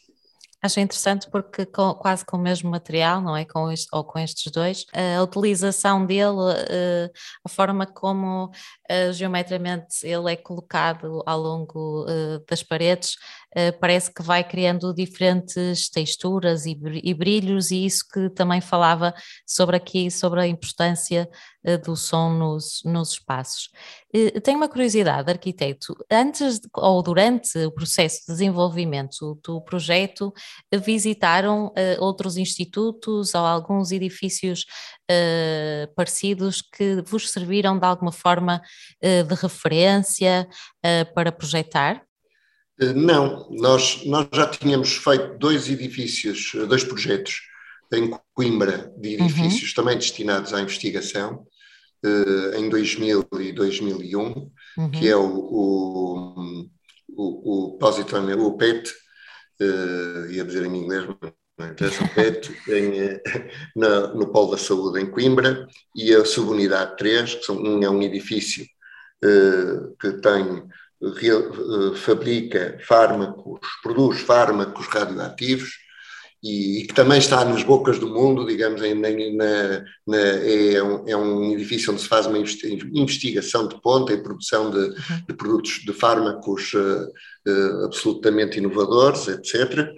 Acho 0.65 0.81
interessante 0.81 1.29
porque 1.31 1.67
com, 1.67 1.93
quase 1.93 2.25
com 2.25 2.39
o 2.39 2.41
mesmo 2.41 2.71
material, 2.71 3.21
não 3.21 3.37
é? 3.37 3.45
Com 3.45 3.69
ou 3.93 4.03
com 4.03 4.19
estes 4.19 4.51
dois, 4.51 4.87
a 5.19 5.23
utilização 5.23 6.07
dele, 6.07 6.39
eh, 6.71 7.11
a 7.45 7.49
forma 7.51 7.85
como 7.87 8.51
uh, 8.91 9.13
geometricamente 9.13 10.07
ele 10.07 10.33
é 10.33 10.37
colocado 10.37 11.23
ao 11.27 11.39
longo 11.39 12.05
uh, 12.05 12.45
das 12.49 12.63
paredes, 12.63 13.17
uh, 13.57 13.79
parece 13.81 14.13
que 14.13 14.23
vai 14.23 14.45
criando 14.45 14.95
diferentes 14.95 15.89
texturas 15.89 16.67
e, 16.67 16.79
e, 17.03 17.15
brilhos, 17.15 17.71
e 17.71 17.85
isso 17.85 18.05
que 18.13 18.31
também 18.31 18.61
falava 18.61 19.15
sobre 19.47 19.77
aqui, 19.77 20.11
sobre 20.11 20.41
a 20.41 20.47
importância 20.47 21.29
do 21.83 21.97
som 21.97 22.29
nos, 22.29 22.83
nos 22.85 23.13
espaços. 23.13 23.71
Tenho 24.43 24.59
uma 24.59 24.69
curiosidade, 24.69 25.31
arquiteto, 25.31 25.97
antes 26.11 26.61
ou 26.75 27.03
durante 27.03 27.59
o 27.65 27.73
processo 27.73 28.21
de 28.21 28.35
desenvolvimento 28.35 29.41
do 29.43 29.63
projeto, 29.63 30.31
visitaram 30.71 31.73
outros 32.01 32.37
institutos 32.37 33.35
ou 33.35 33.41
alguns 33.41 33.93
edifícios 33.93 34.67
parecidos 35.97 36.61
que 36.61 37.01
vos 37.07 37.31
serviram 37.31 37.79
de 37.79 37.87
alguma 37.87 38.13
forma 38.13 38.61
de 39.03 39.35
referência 39.35 40.49
para 41.15 41.31
projetar? 41.31 42.03
Não, 42.97 43.49
nós, 43.51 44.05
nós 44.05 44.27
já 44.33 44.47
tínhamos 44.49 44.95
feito 44.97 45.39
dois 45.39 45.69
edifícios, 45.69 46.53
dois 46.69 46.83
projetos 46.83 47.43
em 47.93 48.11
Coimbra 48.35 48.93
de 48.99 49.17
uhum. 49.17 49.25
edifícios 49.27 49.71
uhum. 49.71 49.75
também 49.77 49.97
destinados 49.97 50.53
à 50.53 50.61
investigação, 50.61 51.47
em 52.57 52.69
2000 52.69 53.27
e 53.41 53.53
2001, 53.53 54.51
uhum. 54.77 54.91
que 54.91 55.09
é 55.09 55.17
o, 55.17 55.27
o, 55.27 56.67
o, 57.09 57.77
o 57.77 57.79
o 57.79 58.57
PET, 58.57 58.93
ia 60.31 60.45
dizer 60.45 60.67
em 60.67 60.77
inglês, 60.77 61.07
não 61.59 61.69
interessa, 61.69 62.05
o 62.05 62.09
PET, 62.15 62.53
em, 62.69 62.99
eh, 62.99 63.23
na, 63.77 64.09
no 64.09 64.27
Polo 64.33 64.53
da 64.53 64.59
Saúde 64.59 65.01
em 65.01 65.11
Coimbra, 65.11 65.67
e 65.95 66.13
a 66.15 66.25
Subunidade 66.25 66.97
3, 66.97 67.35
que 67.37 67.45
são, 67.45 67.57
um 67.57 67.83
é 67.83 67.89
um 67.89 68.03
edifício 68.03 68.65
uh, 69.25 69.97
que 70.01 70.13
tem 70.15 70.65
fabrica 71.97 72.79
fármacos, 72.87 73.61
produz 73.83 74.21
fármacos 74.21 74.87
radioativos 74.87 75.71
e, 76.43 76.81
e, 76.81 76.87
que 76.87 76.95
também 76.95 77.19
está 77.19 77.45
nas 77.45 77.63
bocas 77.63 77.99
do 77.99 78.09
mundo, 78.09 78.47
digamos, 78.47 78.81
na, 78.81 78.89
na, 78.89 79.85
na, 80.07 80.17
é, 80.17 80.83
um, 80.83 81.09
é, 81.09 81.17
um, 81.17 81.53
edifício 81.53 81.91
onde 81.91 82.03
se 82.03 82.09
faz 82.09 82.27
uma 82.27 82.39
investigação 82.39 83.67
de 83.67 83.81
ponta 83.81 84.13
e 84.13 84.23
produção 84.23 84.71
de, 84.71 84.79
uhum. 84.79 85.25
de 85.27 85.35
produtos 85.35 85.81
de 85.85 85.93
fármacos 85.93 86.73
uh, 86.75 87.07
uh, 87.49 87.85
absolutamente 87.87 88.59
inovadores, 88.59 89.29
etc. 89.29 89.91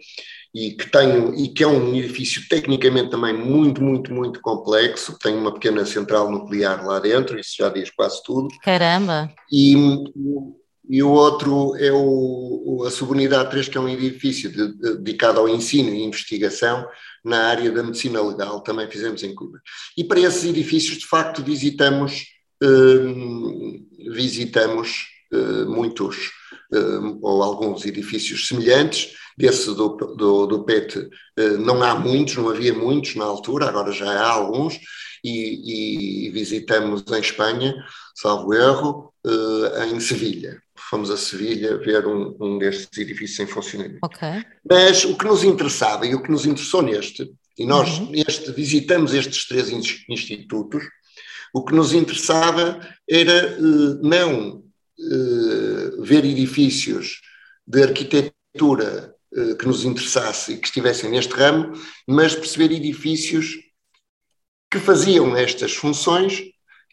e 0.56 0.70
que, 0.70 0.90
tem, 0.90 1.44
e 1.44 1.48
que 1.48 1.62
é 1.62 1.66
um 1.66 1.94
edifício 1.94 2.48
tecnicamente 2.48 3.10
também 3.10 3.34
muito, 3.34 3.84
muito, 3.84 4.10
muito 4.10 4.40
complexo, 4.40 5.18
tem 5.18 5.36
uma 5.36 5.52
pequena 5.52 5.84
central 5.84 6.32
nuclear 6.32 6.82
lá 6.86 6.98
dentro, 6.98 7.38
isso 7.38 7.56
já 7.58 7.68
diz 7.68 7.90
quase 7.90 8.22
tudo. 8.24 8.48
Caramba! 8.62 9.30
E, 9.52 9.74
e 10.88 11.02
o 11.02 11.10
outro 11.10 11.76
é 11.76 11.92
o, 11.92 12.84
a 12.86 12.90
Subunidade 12.90 13.50
3, 13.50 13.68
que 13.68 13.76
é 13.76 13.80
um 13.82 13.88
edifício 13.88 14.50
de, 14.50 14.74
de, 14.78 14.96
dedicado 14.96 15.40
ao 15.40 15.46
ensino 15.46 15.90
e 15.90 16.02
investigação 16.02 16.88
na 17.22 17.48
área 17.48 17.70
da 17.70 17.82
medicina 17.82 18.22
legal, 18.22 18.62
também 18.62 18.90
fizemos 18.90 19.22
em 19.22 19.34
Cuba. 19.34 19.60
E 19.94 20.04
para 20.04 20.20
esses 20.20 20.42
edifícios, 20.42 20.96
de 21.00 21.06
facto, 21.06 21.44
visitamos, 21.44 22.24
eh, 22.62 24.10
visitamos 24.10 25.15
muitos 25.66 26.30
eh, 26.72 26.98
ou 27.20 27.42
alguns 27.42 27.84
edifícios 27.84 28.48
semelhantes, 28.48 29.14
desse 29.38 29.66
do, 29.74 29.88
do, 29.90 30.46
do 30.46 30.64
PET 30.64 31.10
não 31.58 31.82
há 31.82 31.94
muitos, 31.94 32.36
não 32.36 32.48
havia 32.48 32.72
muitos 32.72 33.14
na 33.16 33.26
altura, 33.26 33.66
agora 33.66 33.92
já 33.92 34.10
há 34.10 34.30
alguns, 34.30 34.80
e, 35.22 36.28
e 36.28 36.30
visitamos 36.30 37.04
em 37.12 37.20
Espanha, 37.20 37.74
salvo 38.14 38.54
erro, 38.54 39.12
em 39.90 40.00
Sevilha 40.00 40.58
fomos 40.88 41.10
a 41.10 41.16
Sevilha 41.16 41.76
ver 41.78 42.06
um, 42.06 42.36
um 42.40 42.58
destes 42.58 42.96
edifícios 42.98 43.40
em 43.40 43.46
funcionamento. 43.46 43.98
Okay. 44.02 44.44
Mas 44.68 45.04
o 45.04 45.16
que 45.16 45.24
nos 45.24 45.42
interessava 45.42 46.06
e 46.06 46.14
o 46.14 46.22
que 46.22 46.30
nos 46.30 46.46
interessou 46.46 46.82
neste, 46.82 47.30
e 47.58 47.66
nós 47.66 47.98
uhum. 47.98 48.10
neste, 48.10 48.52
visitamos 48.52 49.14
estes 49.14 49.46
três 49.48 49.70
institutos, 50.08 50.84
o 51.52 51.64
que 51.64 51.74
nos 51.74 51.92
interessava 51.92 52.80
era 53.08 53.56
não 54.02 54.62
uh, 54.98 56.02
ver 56.02 56.24
edifícios 56.24 57.20
de 57.66 57.82
arquitetura 57.82 59.14
uh, 59.32 59.56
que 59.56 59.66
nos 59.66 59.84
interessasse 59.84 60.52
e 60.52 60.58
que 60.58 60.66
estivessem 60.66 61.10
neste 61.10 61.34
ramo, 61.34 61.72
mas 62.06 62.34
perceber 62.34 62.72
edifícios 62.72 63.54
que 64.70 64.78
faziam 64.78 65.36
estas 65.36 65.74
funções 65.74 66.42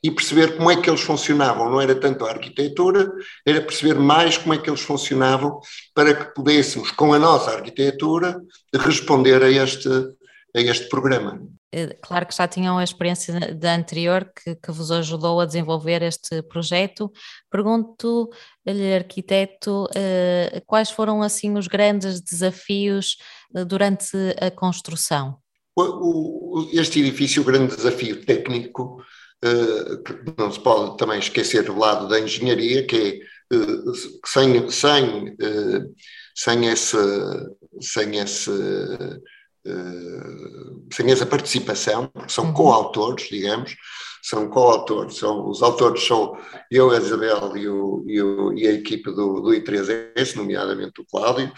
e 0.03 0.11
perceber 0.11 0.57
como 0.57 0.69
é 0.69 0.79
que 0.79 0.89
eles 0.89 1.01
funcionavam. 1.01 1.69
Não 1.69 1.79
era 1.79 1.95
tanto 1.95 2.25
a 2.25 2.31
arquitetura, 2.31 3.09
era 3.45 3.61
perceber 3.61 3.95
mais 3.95 4.37
como 4.37 4.53
é 4.53 4.57
que 4.57 4.69
eles 4.69 4.81
funcionavam 4.81 5.61
para 5.95 6.13
que 6.13 6.33
pudéssemos, 6.33 6.91
com 6.91 7.13
a 7.13 7.19
nossa 7.19 7.51
arquitetura, 7.51 8.41
responder 8.73 9.41
a 9.41 9.49
este, 9.49 9.87
a 9.89 10.59
este 10.59 10.89
programa. 10.89 11.41
Eh, 11.73 11.97
claro 12.03 12.27
que 12.27 12.35
já 12.35 12.47
tinham 12.47 12.77
a 12.77 12.83
experiência 12.83 13.55
da 13.55 13.75
anterior 13.75 14.31
que, 14.31 14.55
que 14.55 14.71
vos 14.71 14.91
ajudou 14.91 15.41
a 15.41 15.45
desenvolver 15.45 16.03
este 16.03 16.43
projeto. 16.43 17.11
Pergunto-lhe, 17.49 18.93
arquiteto, 18.93 19.87
eh, 19.95 20.61
quais 20.67 20.91
foram 20.91 21.23
assim 21.23 21.57
os 21.57 21.67
grandes 21.67 22.21
desafios 22.21 23.17
eh, 23.55 23.65
durante 23.65 24.15
a 24.39 24.51
construção? 24.51 25.39
Este 26.71 26.99
edifício, 26.99 27.41
o 27.41 27.45
grande 27.45 27.75
desafio 27.75 28.23
técnico 28.23 29.03
eh, 29.43 30.37
não 30.37 30.51
se 30.51 30.59
pode 30.59 30.95
também 30.97 31.17
esquecer 31.17 31.63
do 31.63 31.75
lado 31.75 32.07
da 32.07 32.19
engenharia, 32.19 32.85
que 32.85 32.95
é 32.95 33.33
sem, 34.25 34.69
sem, 34.69 35.35
sem, 36.35 36.67
esse, 36.67 36.97
sem, 37.81 38.17
esse, 38.17 38.51
sem 40.91 41.11
essa 41.11 41.25
participação, 41.25 42.07
porque 42.07 42.31
são 42.31 42.45
uhum. 42.45 42.53
coautores, 42.53 43.27
digamos, 43.29 43.75
são 44.21 44.49
coautores, 44.49 45.17
são, 45.17 45.49
os 45.49 45.61
autores 45.61 46.05
são 46.05 46.37
eu, 46.71 46.91
a 46.91 46.97
Isabel 46.97 47.57
e, 47.57 47.67
o, 47.67 48.05
e, 48.07 48.21
o, 48.21 48.53
e 48.53 48.67
a 48.67 48.71
equipe 48.71 49.11
do, 49.11 49.41
do 49.41 49.49
I3S, 49.49 50.35
nomeadamente 50.35 51.01
o 51.01 51.05
Cláudio 51.05 51.51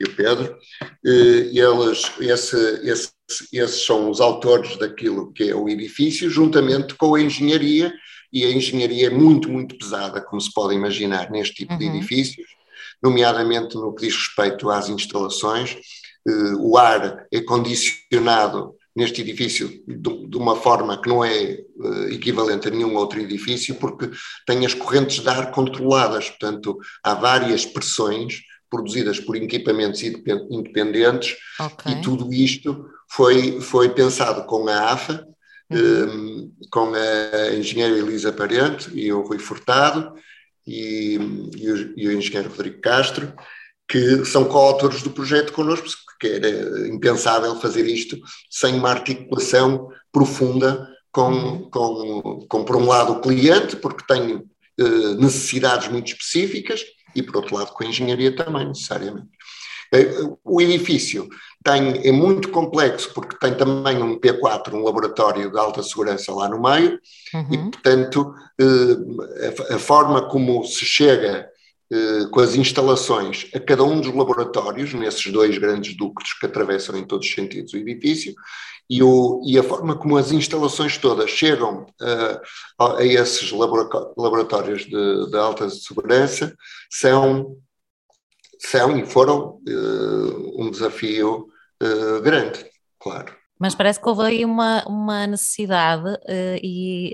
e 0.00 0.04
o 0.04 0.14
Pedro, 0.14 0.56
e 1.04 1.58
eles, 1.58 2.12
esse, 2.20 2.56
esse 2.84 3.12
esses 3.52 3.86
são 3.86 4.10
os 4.10 4.20
autores 4.20 4.76
daquilo 4.76 5.32
que 5.32 5.50
é 5.50 5.54
o 5.54 5.68
edifício, 5.68 6.28
juntamente 6.28 6.94
com 6.94 7.14
a 7.14 7.20
engenharia, 7.20 7.92
e 8.32 8.44
a 8.44 8.50
engenharia 8.50 9.08
é 9.08 9.10
muito, 9.10 9.48
muito 9.48 9.76
pesada, 9.76 10.20
como 10.20 10.40
se 10.40 10.52
pode 10.52 10.74
imaginar, 10.74 11.30
neste 11.30 11.54
tipo 11.54 11.72
uhum. 11.72 11.78
de 11.78 11.86
edifícios, 11.86 12.46
nomeadamente 13.02 13.74
no 13.74 13.94
que 13.94 14.06
diz 14.06 14.16
respeito 14.16 14.70
às 14.70 14.88
instalações. 14.88 15.76
Uh, 16.26 16.70
o 16.70 16.78
ar 16.78 17.26
é 17.32 17.40
condicionado 17.40 18.76
neste 18.94 19.22
edifício 19.22 19.82
de, 19.86 20.36
uma 20.36 20.54
forma 20.54 21.00
que 21.00 21.08
não 21.08 21.24
é 21.24 21.58
uh, 21.76 22.08
equivalente 22.10 22.68
a 22.68 22.70
nenhum 22.70 22.94
outro 22.96 23.20
edifício, 23.20 23.74
porque 23.76 24.10
tem 24.46 24.64
as 24.66 24.74
correntes 24.74 25.20
de 25.20 25.28
ar 25.28 25.50
controladas, 25.50 26.28
portanto, 26.28 26.78
há 27.02 27.14
várias 27.14 27.64
pressões 27.64 28.42
produzidas 28.70 29.20
por 29.20 29.36
equipamentos 29.36 30.02
independentes 30.02 31.36
okay. 31.60 31.92
e 31.92 32.00
tudo 32.00 32.32
isto 32.32 32.86
foi, 33.10 33.60
foi 33.60 33.90
pensado 33.90 34.44
com 34.44 34.66
a 34.68 34.92
AFA, 34.92 35.26
uhum. 35.70 36.48
um, 36.48 36.52
com 36.70 36.92
a 36.94 37.54
engenheira 37.54 37.98
Elisa 37.98 38.32
Parente 38.32 38.90
e 38.94 39.12
o 39.12 39.22
Rui 39.22 39.38
Furtado 39.38 40.14
e, 40.66 41.18
e, 41.56 41.70
o, 41.70 41.94
e 41.98 42.08
o 42.08 42.12
engenheiro 42.12 42.48
Rodrigo 42.48 42.80
Castro, 42.80 43.34
que 43.86 44.24
são 44.24 44.46
coautores 44.46 45.02
do 45.02 45.10
projeto 45.10 45.52
connosco, 45.52 45.86
porque 46.22 46.28
era 46.28 46.88
impensável 46.88 47.56
fazer 47.60 47.84
isto 47.86 48.16
sem 48.48 48.74
uma 48.74 48.90
articulação 48.90 49.88
profunda 50.12 50.88
com, 51.10 51.32
uhum. 51.32 51.70
com, 51.70 52.46
com 52.48 52.64
por 52.64 52.76
um 52.76 52.86
lado, 52.86 53.14
o 53.14 53.20
cliente, 53.20 53.76
porque 53.76 54.04
tem 54.06 54.36
uh, 54.36 55.14
necessidades 55.18 55.88
muito 55.88 56.12
específicas, 56.12 56.80
e, 57.14 57.22
por 57.22 57.36
outro 57.36 57.56
lado, 57.56 57.72
com 57.72 57.84
a 57.84 57.86
engenharia 57.86 58.34
também, 58.34 58.68
necessariamente. 58.68 59.28
Eh, 59.92 60.08
o 60.42 60.62
edifício 60.62 61.28
tem, 61.62 62.08
é 62.08 62.10
muito 62.10 62.48
complexo 62.48 63.12
porque 63.12 63.36
tem 63.38 63.54
também 63.54 64.02
um 64.02 64.18
P4, 64.18 64.72
um 64.72 64.82
laboratório 64.82 65.52
de 65.52 65.58
alta 65.58 65.82
segurança 65.82 66.32
lá 66.32 66.48
no 66.48 66.62
meio, 66.62 66.98
uhum. 67.34 67.48
e, 67.52 67.58
portanto, 67.70 68.34
eh, 68.58 69.74
a, 69.74 69.78
forma 69.78 70.26
como 70.30 70.64
se 70.64 70.86
chega 70.86 71.28
eh, 71.30 71.51
com 72.30 72.40
as 72.40 72.54
instalações 72.54 73.50
a 73.54 73.60
cada 73.60 73.84
um 73.84 74.00
dos 74.00 74.14
laboratórios, 74.14 74.94
nesses 74.94 75.30
dois 75.30 75.58
grandes 75.58 75.96
ductos 75.96 76.32
que 76.32 76.46
atravessam 76.46 76.96
em 76.96 77.04
todos 77.04 77.26
os 77.26 77.34
sentidos 77.34 77.72
o 77.72 77.76
edifício, 77.76 78.34
e, 78.92 79.02
o, 79.02 79.40
e 79.46 79.58
a 79.58 79.62
forma 79.62 79.96
como 79.96 80.16
as 80.16 80.32
instalações 80.32 80.98
todas 80.98 81.30
chegam 81.30 81.86
a, 82.78 82.98
a 82.98 83.04
esses 83.04 83.50
laboratórios 83.50 84.82
de, 84.82 85.30
de, 85.30 85.36
alta 85.36 85.68
segurança 85.70 86.54
são, 86.90 87.56
são 88.58 88.98
e 88.98 89.06
foram 89.06 89.60
uh, 89.66 90.62
um 90.62 90.70
desafio 90.70 91.48
uh, 91.82 92.20
grande, 92.20 92.66
claro. 93.00 93.34
Mas 93.58 93.74
parece 93.74 94.00
que 94.00 94.08
houve 94.08 94.22
aí 94.22 94.44
uma, 94.44 94.84
uma 94.88 95.24
necessidade, 95.24 96.18
e 96.60 97.12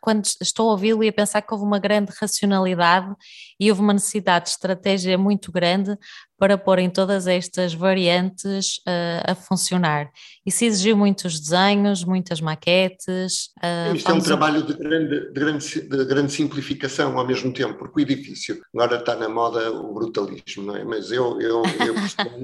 quando 0.00 0.24
estou 0.40 0.68
a 0.68 0.72
ouvi-lo 0.72 1.02
e 1.02 1.08
a 1.08 1.12
pensar 1.12 1.42
que 1.42 1.52
houve 1.52 1.64
uma 1.64 1.80
grande 1.80 2.12
racionalidade 2.16 3.12
e 3.60 3.70
houve 3.70 3.82
uma 3.82 3.92
necessidade 3.92 4.46
de 4.46 4.52
estratégia 4.52 5.18
muito 5.18 5.52
grande 5.52 5.94
para 6.40 6.56
porem 6.56 6.88
todas 6.88 7.26
estas 7.26 7.74
variantes 7.74 8.78
uh, 8.78 9.32
a 9.32 9.34
funcionar. 9.34 10.10
Isso 10.44 10.64
exigiu 10.64 10.96
muitos 10.96 11.38
desenhos, 11.38 12.02
muitas 12.02 12.40
maquetes. 12.40 13.50
Uh, 13.62 13.94
Isto 13.94 14.10
é 14.10 14.14
um 14.14 14.20
trabalho 14.20 14.62
de 14.62 14.72
grande, 14.72 15.20
de, 15.20 15.32
grande, 15.34 15.80
de 15.82 16.04
grande 16.06 16.32
simplificação 16.32 17.18
ao 17.18 17.26
mesmo 17.26 17.52
tempo, 17.52 17.74
porque 17.74 18.00
o 18.00 18.02
edifício 18.02 18.58
agora 18.74 18.96
está 18.96 19.14
na 19.14 19.28
moda 19.28 19.70
o 19.70 19.92
brutalismo, 19.92 20.64
não 20.64 20.76
é? 20.76 20.82
Mas 20.82 21.12
eu, 21.12 21.38
eu, 21.42 21.62
eu 21.84 21.94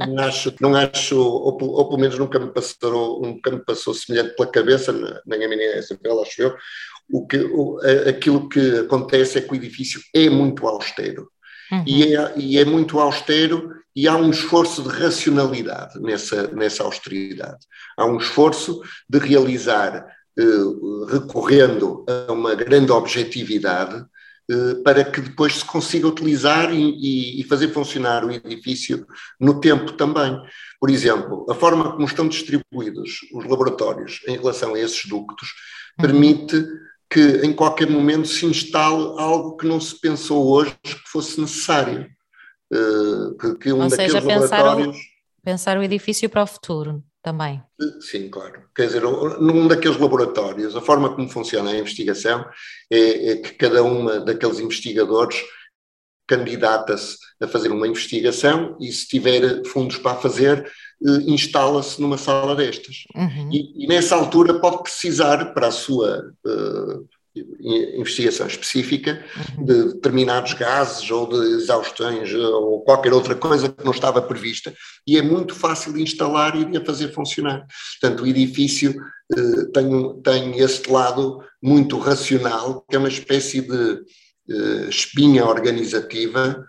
não 0.06 0.18
acho, 0.22 0.54
não 0.60 0.74
acho 0.74 1.18
ou, 1.18 1.56
ou, 1.58 1.88
pelo 1.88 1.98
menos 1.98 2.18
nunca 2.18 2.38
me 2.38 2.52
passou, 2.52 3.22
nunca 3.22 3.50
me 3.50 3.64
passou 3.64 3.94
semelhante 3.94 4.36
pela 4.36 4.50
cabeça, 4.50 4.92
nem 5.24 5.42
a 5.42 5.48
minha 5.48 5.78
SPL, 5.78 6.20
acho 6.20 6.42
eu, 6.42 6.54
o 7.08 7.26
que, 7.26 7.38
o, 7.38 7.78
aquilo 8.08 8.48
que 8.48 8.78
acontece 8.80 9.38
é 9.38 9.40
que 9.40 9.52
o 9.52 9.56
edifício 9.56 10.00
é 10.14 10.28
muito 10.28 10.66
austero. 10.66 11.28
Uhum. 11.70 11.84
E, 11.86 12.16
é, 12.16 12.34
e 12.36 12.58
é 12.58 12.64
muito 12.64 12.98
austero 13.00 13.70
e 13.96 14.06
há 14.06 14.14
um 14.14 14.30
esforço 14.30 14.82
de 14.82 14.90
racionalidade 14.90 15.98
nessa, 16.00 16.48
nessa 16.48 16.84
austeridade. 16.84 17.66
Há 17.96 18.04
um 18.04 18.18
esforço 18.18 18.82
de 19.08 19.18
realizar, 19.18 20.06
eh, 20.38 20.42
recorrendo 21.08 22.04
a 22.06 22.30
uma 22.30 22.54
grande 22.54 22.92
objetividade, 22.92 24.04
eh, 24.50 24.74
para 24.84 25.02
que 25.02 25.22
depois 25.22 25.56
se 25.56 25.64
consiga 25.64 26.06
utilizar 26.06 26.74
e, 26.74 27.40
e, 27.40 27.44
fazer 27.44 27.68
funcionar 27.68 28.22
o 28.22 28.30
edifício 28.30 29.06
no 29.40 29.60
tempo 29.60 29.92
também. 29.92 30.38
Por 30.78 30.90
exemplo, 30.90 31.46
a 31.48 31.54
forma 31.54 31.92
como 31.92 32.04
estão 32.04 32.28
distribuídos 32.28 33.20
os 33.32 33.46
laboratórios 33.46 34.20
em 34.28 34.36
relação 34.36 34.74
a 34.74 34.78
esses 34.78 35.06
ductos 35.06 35.48
uhum. 35.98 36.06
permite 36.06 36.64
que 37.10 37.20
em 37.44 37.52
qualquer 37.52 37.88
momento 37.88 38.28
se 38.28 38.44
instale 38.46 39.14
algo 39.18 39.56
que 39.56 39.66
não 39.66 39.80
se 39.80 39.98
pensou 39.98 40.46
hoje 40.48 40.76
que 40.82 40.94
fosse 41.06 41.40
necessário. 41.40 42.06
Eh, 42.72 43.54
que, 43.60 43.72
um 43.72 43.82
Ou 43.82 43.90
seja, 43.90 44.20
pensar 44.20 44.62
laboratórios... 44.62 44.96
o, 44.96 45.00
pensar 45.44 45.78
o 45.78 45.82
edifício 45.82 46.28
para 46.28 46.42
o 46.42 46.46
futuro 46.46 47.02
também. 47.22 47.62
Eh, 47.80 48.00
sim, 48.00 48.28
claro. 48.28 48.62
Quer 48.74 48.86
dizer, 48.86 49.02
num 49.02 49.68
daqueles 49.68 49.98
laboratórios, 49.98 50.74
a 50.74 50.80
forma 50.80 51.14
como 51.14 51.28
funciona 51.28 51.70
a 51.70 51.78
investigação 51.78 52.44
é, 52.90 53.32
é 53.32 53.36
que 53.36 53.52
cada 53.52 53.82
uma 53.82 54.20
daqueles 54.20 54.58
investigadores 54.58 55.40
candidata-se 56.26 57.16
a 57.40 57.46
fazer 57.46 57.70
uma 57.70 57.86
investigação 57.86 58.76
e, 58.80 58.90
se 58.90 59.06
tiver 59.06 59.62
fundos 59.66 59.98
para 59.98 60.16
fazer, 60.16 60.70
instala-se 61.26 62.00
numa 62.00 62.18
sala 62.18 62.54
destas. 62.54 63.04
Uhum. 63.14 63.50
E, 63.52 63.84
e, 63.84 63.86
nessa 63.86 64.16
altura 64.16 64.58
pode 64.58 64.82
precisar 64.82 65.52
para 65.52 65.68
a 65.68 65.72
sua 65.72 66.32
uh, 66.44 67.08
investigação 67.98 68.46
específica 68.46 69.22
uhum. 69.58 69.64
de 69.64 69.84
determinados 69.94 70.54
gases 70.54 71.10
ou 71.10 71.28
de 71.28 71.36
exaustões 71.56 72.32
ou 72.32 72.80
qualquer 72.80 73.12
outra 73.12 73.34
coisa 73.34 73.68
que 73.68 73.84
não 73.84 73.92
estava 73.92 74.22
prevista 74.22 74.72
e 75.06 75.18
é 75.18 75.22
muito 75.22 75.54
fácil 75.54 75.92
de 75.92 76.02
instalar 76.02 76.56
e 76.56 76.64
de 76.64 76.78
a 76.78 76.84
fazer 76.84 77.12
funcionar. 77.12 77.66
Portanto, 78.00 78.22
o 78.22 78.26
edifício 78.26 78.94
uh, 79.36 79.72
tem, 79.72 80.20
tem 80.22 80.58
este 80.60 80.90
lado 80.90 81.40
muito 81.62 81.98
racional, 81.98 82.84
que 82.88 82.96
é 82.96 82.98
uma 82.98 83.08
espécie 83.08 83.60
de 83.60 84.00
espinha 84.88 85.44
organizativa 85.44 86.64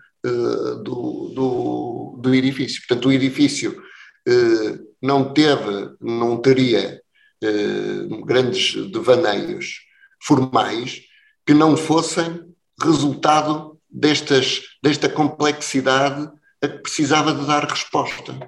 do, 0.84 1.32
do, 1.34 2.20
do 2.20 2.34
edifício. 2.34 2.80
Portanto, 2.86 3.08
o 3.08 3.12
edifício 3.12 3.82
eh, 4.28 4.78
não 5.00 5.32
teve, 5.32 5.96
não 6.00 6.36
teria 6.36 7.00
eh, 7.42 8.08
grandes 8.26 8.74
devaneios 8.90 9.80
formais 10.22 11.00
que 11.46 11.54
não 11.54 11.76
fossem 11.76 12.44
resultado 12.78 13.80
destas, 13.88 14.60
desta 14.82 15.08
complexidade 15.08 16.30
a 16.62 16.68
que 16.68 16.78
precisava 16.78 17.32
de 17.32 17.46
dar 17.46 17.64
resposta. 17.64 18.38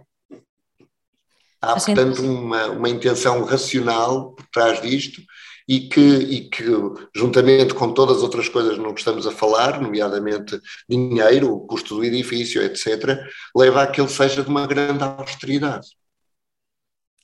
Há, 1.63 1.75
portanto, 1.75 2.23
uma, 2.23 2.67
uma 2.67 2.89
intenção 2.89 3.45
racional 3.45 4.33
por 4.33 4.47
trás 4.49 4.83
disto 4.83 5.23
e 5.69 5.81
que, 5.81 6.01
e 6.01 6.49
que, 6.49 6.65
juntamente 7.15 7.75
com 7.75 7.93
todas 7.93 8.19
as 8.19 8.23
outras 8.23 8.49
coisas 8.49 8.79
não 8.79 8.93
que 8.95 9.01
estamos 9.01 9.27
a 9.27 9.33
falar, 9.33 9.81
nomeadamente 9.81 10.61
dinheiro, 10.89 11.53
o 11.53 11.67
custo 11.67 11.97
do 11.97 12.05
edifício, 12.05 12.63
etc., 12.63 13.21
leva 13.57 13.83
a 13.83 13.87
que 13.87 14.01
ele 14.01 14.09
seja 14.09 14.43
de 14.43 14.49
uma 14.49 14.67
grande 14.67 15.03
austeridade. 15.03 15.89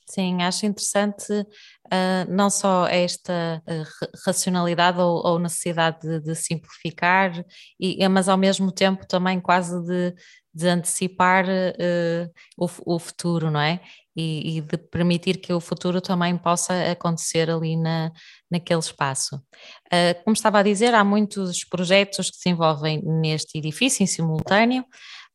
Sim, 0.09 0.41
acho 0.41 0.65
interessante 0.65 1.33
uh, 1.33 2.29
não 2.29 2.49
só 2.49 2.87
esta 2.87 3.61
uh, 3.67 4.07
racionalidade 4.25 4.99
ou, 4.99 5.21
ou 5.25 5.37
necessidade 5.37 5.99
de, 5.99 6.21
de 6.21 6.33
simplificar, 6.33 7.33
e, 7.77 8.07
mas 8.07 8.29
ao 8.29 8.37
mesmo 8.37 8.71
tempo 8.71 9.05
também 9.05 9.41
quase 9.41 9.77
de, 9.85 10.15
de 10.53 10.67
antecipar 10.69 11.45
uh, 11.45 12.31
o, 12.57 12.95
o, 12.95 12.99
futuro, 12.99 13.51
não 13.51 13.59
é? 13.59 13.81
E, 14.19 14.57
e, 14.57 14.61
de 14.61 14.77
permitir 14.77 15.37
que 15.37 15.53
o 15.53 15.59
futuro 15.59 16.01
também 16.01 16.35
possa 16.35 16.91
acontecer 16.91 17.51
ali 17.51 17.77
na, 17.77 18.11
naquele 18.49 18.79
espaço. 18.79 19.35
Uh, 19.35 20.23
como 20.23 20.33
estava 20.33 20.57
a 20.57 20.63
dizer, 20.63 20.95
há 20.95 21.03
muitos 21.03 21.63
projetos 21.63 22.31
que 22.31 22.37
se 22.37 22.49
envolvem 22.49 22.99
neste 23.03 23.59
edifício 23.59 24.03
em 24.03 24.07
simultâneo. 24.07 24.83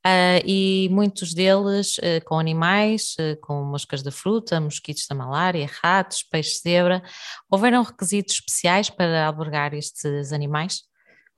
Uh, 0.05 0.42
e 0.45 0.88
muitos 0.90 1.33
deles 1.33 1.97
uh, 1.99 2.25
com 2.25 2.37
animais, 2.37 3.14
uh, 3.21 3.40
com 3.40 3.62
moscas 3.62 4.03
da 4.03 4.11
fruta, 4.11 4.61
mosquitos 4.61 5.07
da 5.09 5.14
malária, 5.14 5.71
ratos, 5.81 6.25
peixes 6.25 6.61
zebra. 6.61 7.01
Houveram 7.49 7.85
requisitos 7.85 8.35
especiais 8.35 8.90
para 8.90 9.25
albergar 9.25 9.73
estes 9.75 10.33
animais? 10.33 10.81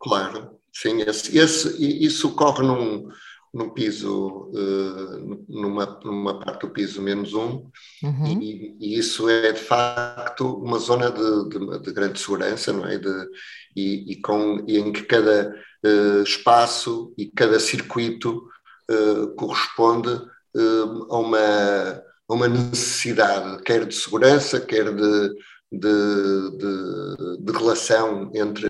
Claro, 0.01 0.59
sim, 0.73 1.03
esse, 1.03 1.37
esse, 1.37 2.05
isso 2.05 2.29
ocorre 2.29 2.67
num, 2.67 3.07
no 3.55 3.71
piso, 3.71 4.51
uh, 4.53 5.45
numa, 5.49 6.01
numa 6.05 6.41
parte 6.41 6.63
do 6.63 6.71
piso 6.71 7.01
menos 7.01 7.35
um, 7.35 7.71
uhum. 8.03 8.43
e, 8.43 8.77
e, 8.81 8.99
isso 8.99 9.29
é 9.29 9.53
de 9.53 9.61
facto 9.61 10.57
uma 10.57 10.79
zona 10.81 11.09
de, 11.11 11.49
de, 11.49 11.79
de 11.79 11.93
grande 11.93 12.19
segurança, 12.19 12.73
não 12.73 12.85
é? 12.85 12.99
De, 12.99 13.29
e, 13.77 14.13
e, 14.13 14.21
com, 14.21 14.65
e 14.67 14.77
em 14.79 14.93
que 14.93 15.05
cada 15.05 15.55
uh, 15.87 16.23
espaço 16.23 17.15
e 17.17 17.27
cada 17.27 17.61
circuito 17.61 18.45
uh, 18.91 19.29
corresponde 19.37 20.11
a, 21.11 21.17
uma, 21.17 22.03
a 22.29 22.35
uma 22.35 22.49
necessidade, 22.49 23.63
quer 23.63 23.87
de 23.87 23.95
segurança, 23.95 24.61
quer 24.61 24.93
de, 24.93 25.29
de, 25.71 27.39
de, 27.41 27.53
relação 27.53 28.31
entre, 28.35 28.69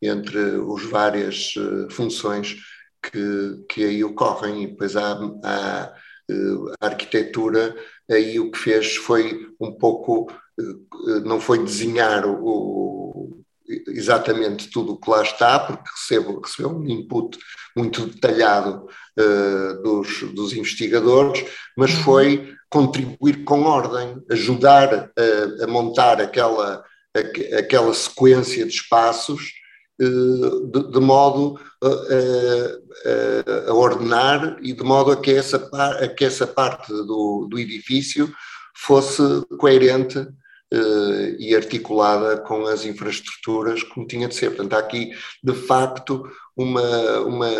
entre 0.00 0.38
as 0.38 0.84
várias 0.84 1.52
funções 1.90 2.56
que, 3.02 3.64
que 3.68 3.84
aí 3.84 4.04
ocorrem, 4.04 4.62
e 4.62 4.66
depois 4.68 4.96
há, 4.96 5.18
há 5.44 5.94
eh, 6.30 6.74
a 6.80 6.86
arquitetura, 6.86 7.74
aí 8.10 8.38
o 8.38 8.50
que 8.50 8.58
fez 8.58 8.96
foi 8.96 9.48
um 9.60 9.72
pouco, 9.72 10.30
eh, 10.58 11.20
não 11.24 11.40
foi 11.40 11.64
desenhar 11.64 12.24
o, 12.26 13.42
exatamente 13.88 14.70
tudo 14.70 14.92
o 14.92 15.00
que 15.00 15.10
lá 15.10 15.22
está, 15.22 15.58
porque 15.58 15.88
recebo, 15.90 16.40
recebeu 16.40 16.70
um 16.70 16.88
input 16.88 17.38
muito 17.76 18.06
detalhado 18.06 18.86
uh, 19.18 19.82
dos, 19.82 20.22
dos 20.34 20.52
investigadores, 20.52 21.44
mas 21.76 21.94
uhum. 21.94 22.02
foi 22.02 22.54
contribuir 22.68 23.44
com 23.44 23.62
ordem, 23.62 24.22
ajudar 24.30 25.10
a, 25.16 25.64
a 25.64 25.66
montar 25.66 26.20
aquela, 26.20 26.84
a, 27.16 27.58
aquela 27.58 27.94
sequência 27.94 28.64
de 28.66 28.72
espaços 28.72 29.61
de, 30.02 30.90
de 30.90 31.00
modo 31.00 31.58
a, 31.82 33.70
a, 33.70 33.74
ordenar 33.74 34.58
e 34.62 34.72
de 34.72 34.82
modo 34.82 35.12
a 35.12 35.16
que 35.16 35.30
essa, 35.30 35.70
a 36.00 36.08
que 36.08 36.24
essa 36.24 36.46
parte 36.46 36.92
do, 36.92 37.46
do 37.50 37.58
edifício 37.58 38.32
fosse 38.74 39.22
coerente 39.58 40.18
uh, 40.18 41.36
e 41.38 41.54
articulada 41.54 42.38
com 42.38 42.66
as 42.66 42.84
infraestruturas 42.84 43.82
como 43.82 44.06
tinha 44.06 44.28
de 44.28 44.34
ser. 44.34 44.50
Portanto, 44.50 44.74
há 44.74 44.78
aqui, 44.78 45.12
de 45.42 45.54
facto, 45.54 46.28
uma, 46.56 47.20
uma 47.20 47.50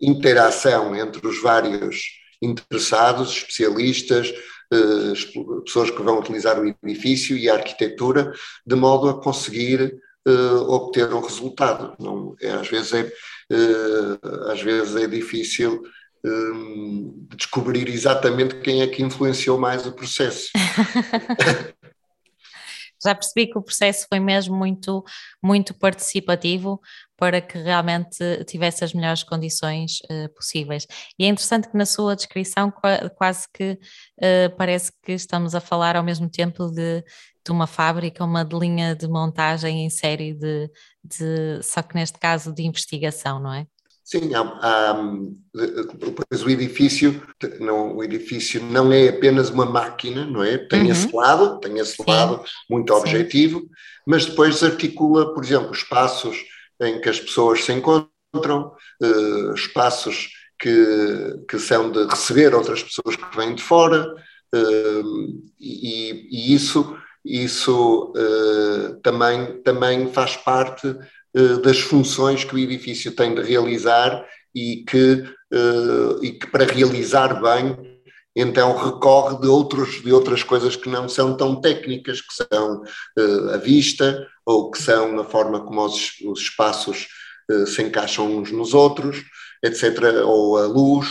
interação 0.00 0.96
entre 0.96 1.26
os 1.26 1.40
vários 1.40 2.02
interessados, 2.42 3.30
especialistas, 3.30 4.32
uh, 4.72 5.62
pessoas 5.62 5.90
que 5.90 6.02
vão 6.02 6.18
utilizar 6.18 6.58
o 6.60 6.66
edifício 6.66 7.36
e 7.36 7.48
a 7.48 7.54
arquitetura, 7.54 8.32
de 8.66 8.74
modo 8.74 9.08
a 9.08 9.22
conseguir 9.22 9.96
obter 10.68 11.12
um 11.12 11.20
resultado. 11.20 11.94
Não, 11.98 12.34
é, 12.40 12.50
às, 12.50 12.68
vezes 12.68 12.92
é, 12.92 13.02
uh, 13.02 14.50
às 14.50 14.60
vezes 14.60 14.96
é 14.96 15.06
difícil 15.06 15.82
um, 16.24 17.26
descobrir 17.36 17.88
exatamente 17.88 18.60
quem 18.60 18.82
é 18.82 18.86
que 18.86 19.02
influenciou 19.02 19.58
mais 19.58 19.86
o 19.86 19.92
processo. 19.92 20.50
Já 23.04 23.14
percebi 23.14 23.46
que 23.46 23.58
o 23.58 23.62
processo 23.62 24.06
foi 24.08 24.18
mesmo 24.18 24.56
muito, 24.56 25.04
muito 25.42 25.74
participativo 25.74 26.80
para 27.16 27.40
que 27.40 27.58
realmente 27.58 28.44
tivesse 28.46 28.84
as 28.84 28.92
melhores 28.92 29.22
condições 29.22 30.00
uh, 30.10 30.28
possíveis. 30.34 30.86
E 31.18 31.24
é 31.24 31.28
interessante 31.28 31.68
que 31.68 31.76
na 31.76 31.86
sua 31.86 32.16
descrição 32.16 32.72
quase 33.16 33.46
que 33.52 33.72
uh, 33.72 34.56
parece 34.56 34.90
que 35.04 35.12
estamos 35.12 35.54
a 35.54 35.60
falar 35.60 35.94
ao 35.94 36.02
mesmo 36.02 36.28
tempo 36.28 36.68
de 36.70 37.04
de 37.46 37.52
uma 37.52 37.66
fábrica, 37.68 38.24
uma 38.24 38.44
de 38.44 38.58
linha 38.58 38.94
de 38.96 39.06
montagem 39.06 39.86
em 39.86 39.90
série 39.90 40.34
de, 40.34 40.68
de 41.04 41.62
só 41.62 41.80
que 41.80 41.94
neste 41.94 42.18
caso 42.18 42.52
de 42.52 42.64
investigação, 42.64 43.38
não 43.38 43.54
é? 43.54 43.66
Sim, 44.04 44.30
pois 46.28 46.42
o 46.42 46.50
edifício, 46.50 47.20
não, 47.58 47.96
o 47.96 48.04
edifício 48.04 48.62
não 48.62 48.92
é 48.92 49.08
apenas 49.08 49.50
uma 49.50 49.66
máquina, 49.66 50.24
não 50.24 50.44
é? 50.44 50.58
Tem 50.58 50.82
uhum. 50.82 50.90
esse 50.90 51.14
lado, 51.14 51.58
tem 51.58 51.78
esse 51.78 51.96
Sim. 51.96 52.04
lado 52.06 52.44
muito 52.70 52.92
Sim. 52.92 53.00
objetivo, 53.00 53.62
mas 54.06 54.26
depois 54.26 54.62
articula, 54.62 55.34
por 55.34 55.42
exemplo, 55.42 55.72
espaços 55.72 56.36
em 56.80 57.00
que 57.00 57.08
as 57.08 57.18
pessoas 57.18 57.64
se 57.64 57.72
encontram, 57.72 58.72
uh, 59.02 59.54
espaços 59.54 60.28
que, 60.58 61.44
que 61.48 61.58
são 61.58 61.90
de 61.90 62.04
receber 62.06 62.54
outras 62.54 62.82
pessoas 62.82 63.16
que 63.16 63.36
vêm 63.36 63.56
de 63.56 63.62
fora, 63.62 64.06
uh, 64.54 65.42
e, 65.58 66.28
e, 66.30 66.54
isso 66.54 66.96
isso 67.26 68.12
uh, 68.16 69.00
também, 69.02 69.60
também 69.62 70.12
faz 70.12 70.36
parte 70.36 70.86
uh, 70.86 71.58
das 71.62 71.80
funções 71.80 72.44
que 72.44 72.54
o 72.54 72.58
edifício 72.58 73.12
tem 73.12 73.34
de 73.34 73.42
realizar 73.42 74.24
e 74.54 74.84
que, 74.88 75.24
uh, 75.52 76.24
e 76.24 76.32
que 76.32 76.46
para 76.46 76.64
realizar 76.64 77.40
bem 77.42 77.96
então 78.38 78.76
recorre 78.76 79.40
de, 79.40 79.48
outros, 79.48 80.02
de 80.02 80.12
outras 80.12 80.42
coisas 80.42 80.76
que 80.76 80.90
não 80.90 81.08
são 81.08 81.36
tão 81.36 81.58
técnicas, 81.58 82.20
que 82.20 82.34
são 82.34 82.82
a 83.54 83.56
vista 83.56 84.26
ou 84.44 84.70
que 84.70 84.76
são 84.76 85.18
a 85.18 85.24
forma 85.24 85.64
como 85.64 85.82
os, 85.82 86.20
os 86.22 86.40
espaços 86.40 87.08
se 87.66 87.82
encaixam 87.82 88.36
uns 88.36 88.52
nos 88.52 88.74
outros, 88.74 89.24
etc., 89.64 90.22
ou 90.22 90.58
a 90.58 90.66
luz, 90.66 91.08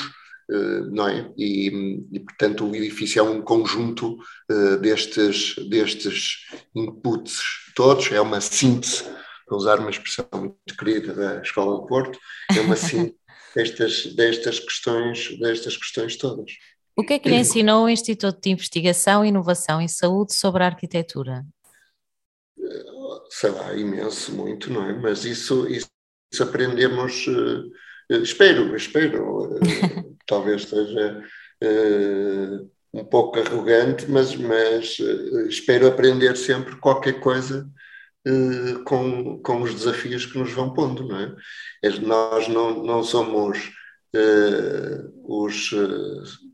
não 0.91 1.07
é? 1.07 1.31
E, 1.37 2.05
e, 2.11 2.19
portanto, 2.19 2.65
o 2.65 2.75
edifício 2.75 3.19
é 3.19 3.23
um 3.23 3.41
conjunto 3.41 4.17
uh, 4.51 4.77
destes, 4.77 5.55
destes 5.69 6.45
inputs 6.75 7.39
todos, 7.75 8.11
é 8.11 8.21
uma 8.21 8.39
síntese, 8.39 9.03
para 9.45 9.57
usar 9.57 9.79
uma 9.79 9.89
expressão 9.89 10.27
muito 10.33 10.77
querida 10.77 11.13
da 11.13 11.41
Escola 11.41 11.79
do 11.79 11.85
Porto, 11.85 12.17
é 12.55 12.61
uma 12.61 12.75
síntese 12.75 13.15
destas, 13.55 14.05
destas, 14.15 14.59
questões, 14.59 15.37
destas 15.39 15.77
questões 15.77 16.17
todas. 16.17 16.51
O 16.95 17.03
que 17.03 17.13
é 17.13 17.19
que 17.19 17.27
lhe 17.27 17.35
ensinou 17.35 17.85
o 17.85 17.89
Instituto 17.89 18.39
de 18.41 18.49
Investigação, 18.51 19.25
Inovação 19.25 19.81
e 19.81 19.89
Saúde 19.89 20.33
sobre 20.33 20.63
a 20.63 20.67
arquitetura? 20.67 21.45
Sei 23.29 23.49
lá, 23.49 23.73
imenso, 23.75 24.33
muito, 24.33 24.71
não 24.71 24.89
é? 24.89 24.93
Mas 24.93 25.25
isso, 25.25 25.67
isso 25.67 25.89
aprendemos 26.41 27.27
espero, 28.09 28.75
espero, 28.75 29.59
talvez 30.25 30.63
esteja 30.63 31.23
um 32.93 33.03
pouco 33.03 33.39
arrogante, 33.39 34.09
mas, 34.09 34.35
mas 34.35 34.97
espero 35.49 35.87
aprender 35.87 36.35
sempre 36.37 36.75
qualquer 36.77 37.19
coisa 37.19 37.69
com, 38.85 39.39
com 39.41 39.61
os 39.61 39.73
desafios 39.73 40.25
que 40.25 40.37
nos 40.37 40.51
vão 40.51 40.73
pondo, 40.73 41.07
não 41.07 41.19
é? 41.19 41.35
Nós 42.01 42.47
não, 42.47 42.83
não 42.83 43.03
somos 43.03 43.71
os, 45.23 45.71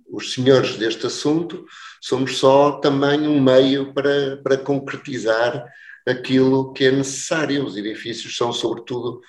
os 0.09 0.33
senhores 0.33 0.77
deste 0.77 1.05
assunto, 1.05 1.65
somos 2.01 2.37
só 2.37 2.79
também 2.79 3.27
um 3.27 3.41
meio 3.41 3.93
para, 3.93 4.37
para 4.37 4.57
concretizar 4.57 5.63
aquilo 6.07 6.73
que 6.73 6.85
é 6.85 6.91
necessário. 6.91 7.65
Os 7.65 7.77
edifícios 7.77 8.35
são, 8.35 8.51
sobretudo, 8.51 9.21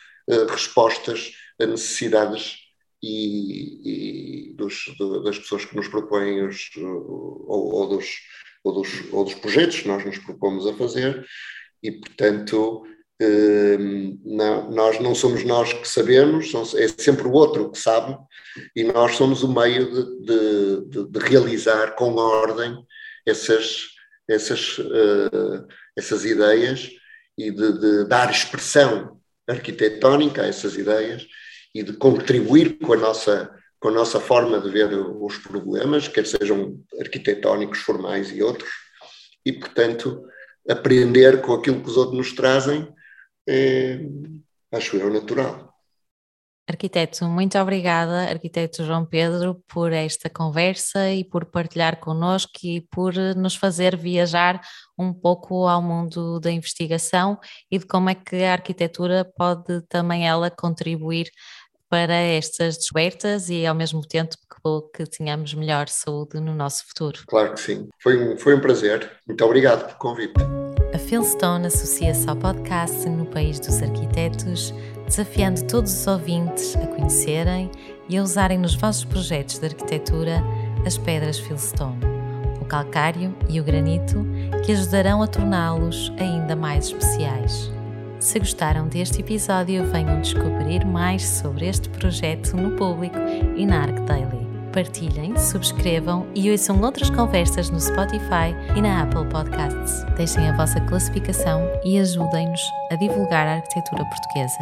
respostas 0.49 1.33
a 1.63 1.67
necessidades 1.67 2.59
e, 3.03 4.51
e 4.51 4.55
dos, 4.55 4.85
das 5.25 5.39
pessoas 5.39 5.65
que 5.65 5.77
nos 5.77 5.89
propõem 5.89 6.47
os, 6.47 6.71
ou, 6.77 7.75
ou, 7.75 7.89
dos, 7.89 8.07
ou, 8.63 8.73
dos, 8.73 9.13
ou 9.13 9.25
dos 9.25 9.35
projetos 9.35 9.81
que 9.81 9.89
nós 9.89 10.05
nos 10.05 10.19
propomos 10.19 10.67
a 10.67 10.75
fazer, 10.75 11.27
e, 11.83 11.93
portanto, 11.93 12.85
Ehm, 13.23 14.19
não, 14.25 14.71
nós 14.71 14.99
não 14.99 15.15
somos 15.15 15.45
nós 15.45 15.73
que 15.73 15.87
sabemos, 15.87 16.53
é 16.75 16.89
sempre 16.89 17.29
o 17.29 17.33
outro 17.33 17.71
que 17.71 17.79
sabe, 17.79 18.17
e 18.75 18.83
nós 18.83 19.15
somos 19.15 19.45
o 19.45 19.53
meio 19.53 20.21
de, 20.23 20.89
de, 20.89 21.09
de 21.09 21.19
realizar 21.21 21.95
com 21.95 22.17
ordem 22.17 22.77
essas, 23.25 23.91
essas, 24.29 24.79
uh, 24.79 25.67
essas 25.97 26.25
ideias 26.25 26.91
e 27.39 27.53
de, 27.53 27.79
de, 27.79 28.05
dar 28.09 28.29
expressão 28.31 29.21
arquitetónica 29.49 30.43
a 30.43 30.47
essas 30.47 30.77
ideias 30.77 31.25
e 31.75 31.83
de 31.83 31.93
contribuir 31.95 32.79
com 32.79 32.93
a 32.93 32.97
nossa, 32.97 33.51
com 33.81 33.89
a 33.89 33.93
nossa 33.93 34.21
forma 34.21 34.61
de 34.61 34.71
ver 34.71 34.93
os 34.95 35.39
problemas, 35.39 36.09
quer 36.09 36.27
sejam 36.27 36.79
arquitetónicos, 37.01 37.81
formais 37.81 38.31
e 38.31 38.43
outros, 38.43 38.71
e, 39.45 39.53
portanto, 39.53 40.23
aprender 40.69 41.41
com 41.41 41.55
aquilo 41.55 41.81
que 41.83 41.89
os 41.89 41.97
outros 41.97 42.17
nos 42.17 42.33
trazem 42.33 42.93
é, 43.49 43.99
acho 44.71 44.97
eu, 44.97 45.13
natural. 45.13 45.73
Arquiteto, 46.69 47.25
muito 47.27 47.59
obrigada, 47.59 48.31
arquiteto 48.31 48.85
João 48.85 49.05
Pedro, 49.05 49.63
por 49.67 49.93
esta 49.93 50.31
conversa 50.31 51.11
e 51.11 51.25
por 51.25 51.45
partilhar 51.45 51.99
connosco 51.99 52.53
e 52.63 52.81
por 52.81 53.13
nos 53.37 53.57
fazer 53.57 53.97
viajar 53.97 54.61
um 54.97 55.13
pouco 55.13 55.67
ao 55.67 55.83
mundo 55.83 56.39
da 56.39 56.53
investigação 56.53 57.39
e 57.69 57.79
de 57.79 57.87
como 57.87 58.09
é 58.09 58.15
que 58.15 58.45
a 58.45 58.53
arquitetura 58.53 59.29
pode 59.37 59.83
também 59.89 60.27
ela 60.27 60.51
contribuir 60.51 61.29
para 61.93 62.15
estas 62.15 62.79
descobertas 62.79 63.51
e 63.51 63.67
ao 63.67 63.75
mesmo 63.75 64.01
tempo 64.01 64.35
que, 64.35 65.05
que 65.05 65.11
tenhamos 65.11 65.53
melhor 65.53 65.91
saúde 65.91 66.41
no 66.41 66.55
nosso 66.55 66.87
futuro. 66.87 67.21
Claro 67.27 67.53
que 67.53 67.61
sim, 67.61 67.87
foi 68.03 68.17
um, 68.17 68.39
foi 68.39 68.55
um 68.55 68.61
prazer. 68.61 69.11
Muito 69.29 69.45
obrigado 69.45 69.85
pelo 69.85 69.99
convite. 69.99 70.33
A 70.95 70.99
Philstone 70.99 71.67
associa-se 71.67 72.27
ao 72.31 72.35
podcast 72.35 73.07
No 73.11 73.27
País 73.27 73.61
dos 73.61 73.83
Arquitetos, 73.83 74.73
desafiando 75.07 75.67
todos 75.67 75.93
os 75.93 76.07
ouvintes 76.07 76.75
a 76.77 76.87
conhecerem 76.87 77.71
e 78.09 78.17
a 78.17 78.23
usarem 78.23 78.57
nos 78.57 78.75
vossos 78.75 79.05
projetos 79.05 79.59
de 79.59 79.67
arquitetura 79.67 80.43
as 80.87 80.97
pedras 80.97 81.39
Philstone, 81.39 82.01
o 82.59 82.65
calcário 82.65 83.37
e 83.51 83.61
o 83.61 83.65
granito, 83.65 84.27
que 84.65 84.73
ajudarão 84.73 85.23
a 85.23 85.27
torná-los 85.27 86.11
ainda 86.19 86.57
mais 86.57 86.87
especiais. 86.87 87.71
Se 88.23 88.39
gostaram 88.39 88.87
deste 88.87 89.21
episódio, 89.21 89.85
venham 89.91 90.21
descobrir 90.21 90.87
mais 90.87 91.27
sobre 91.27 91.67
este 91.67 91.89
projeto 91.89 92.57
no 92.57 92.77
público 92.77 93.19
e 93.57 93.67
na 93.67 93.83
Arc 93.83 93.99
Daily 94.07 94.47
partilhem, 94.73 95.37
subscrevam 95.37 96.27
e 96.35 96.51
ouçam 96.51 96.81
outras 96.81 97.11
conversas 97.11 97.69
no 97.69 97.79
Spotify 97.79 98.55
e 98.75 98.81
na 98.81 99.03
Apple 99.03 99.27
Podcasts. 99.27 100.05
Deixem 100.17 100.49
a 100.49 100.57
vossa 100.57 100.81
classificação 100.83 101.69
e 101.85 101.99
ajudem-nos 101.99 102.63
a 102.91 102.95
divulgar 102.95 103.47
a 103.47 103.55
arquitetura 103.57 104.05
portuguesa. 104.05 104.59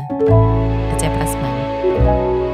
Até 0.95 1.09
para 1.11 1.23
a 1.23 1.27
semana. 1.27 2.50